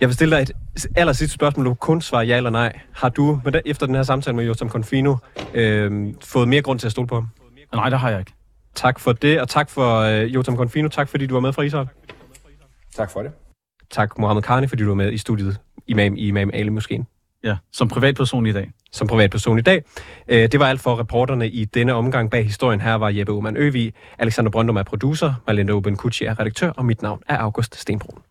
Jeg 0.00 0.08
vil 0.08 0.14
stille 0.14 0.36
dig 0.36 0.42
et 0.42 0.86
aller 0.96 1.12
sidste 1.12 1.34
spørgsmål. 1.34 1.66
Du 1.66 1.74
kun 1.74 2.00
svare 2.02 2.24
ja 2.26 2.36
eller 2.36 2.50
nej. 2.50 2.78
Har 2.92 3.08
du 3.08 3.40
efter 3.66 3.86
den 3.86 3.94
her 3.94 4.02
samtale 4.02 4.36
med 4.36 4.44
Josam 4.44 4.68
Confino 4.68 5.16
øh, 5.54 6.14
fået 6.24 6.48
mere 6.48 6.62
grund 6.62 6.78
til 6.78 6.86
at 6.86 6.92
stole 6.92 7.08
på 7.08 7.14
ham? 7.14 7.28
Nej, 7.74 7.88
det 7.88 7.98
har 7.98 8.10
jeg 8.10 8.18
ikke. 8.18 8.32
Tak 8.74 9.00
for 9.00 9.12
det, 9.12 9.40
og 9.40 9.48
tak 9.48 9.70
for 9.70 9.98
øh, 10.00 10.34
Jotam 10.34 10.56
Confino. 10.56 10.88
Tak 10.88 11.08
fordi 11.08 11.26
du 11.26 11.34
var 11.34 11.40
med 11.40 11.52
fra 11.52 11.62
Israel. 11.62 11.86
Tak 12.94 13.10
for 13.10 13.22
det. 13.22 13.32
Tak 13.90 14.18
Mohammed 14.18 14.42
Khani, 14.42 14.66
fordi 14.66 14.82
du 14.82 14.88
var 14.88 14.94
med 14.94 15.12
i 15.12 15.18
studiet 15.18 15.60
imam 15.86 16.16
i 16.16 16.28
Imam 16.28 16.50
Ali 16.52 16.68
Moskeen 16.68 17.06
Ja, 17.44 17.56
som 17.72 17.88
privatperson 17.88 18.46
i 18.46 18.52
dag. 18.52 18.72
som 18.92 19.06
privatperson 19.06 19.58
i 19.58 19.62
dag. 19.62 19.84
Øh, 20.28 20.52
det 20.52 20.60
var 20.60 20.66
alt 20.66 20.80
for 20.80 20.98
reporterne 20.98 21.48
i 21.48 21.64
denne 21.64 21.94
omgang 21.94 22.30
bag 22.30 22.44
historien. 22.44 22.80
Her 22.80 22.94
var 22.94 23.08
Jeppe 23.08 23.32
Aumann 23.32 23.56
Øvig, 23.56 23.94
Alexander 24.18 24.50
Brøndum 24.50 24.76
er 24.76 24.82
producer, 24.82 25.34
Marlene 25.46 25.72
Oben 25.72 25.94
er 25.94 26.40
redaktør, 26.40 26.70
og 26.70 26.84
mit 26.84 27.02
navn 27.02 27.22
er 27.28 27.38
August 27.38 27.76
Stenbrun. 27.76 28.22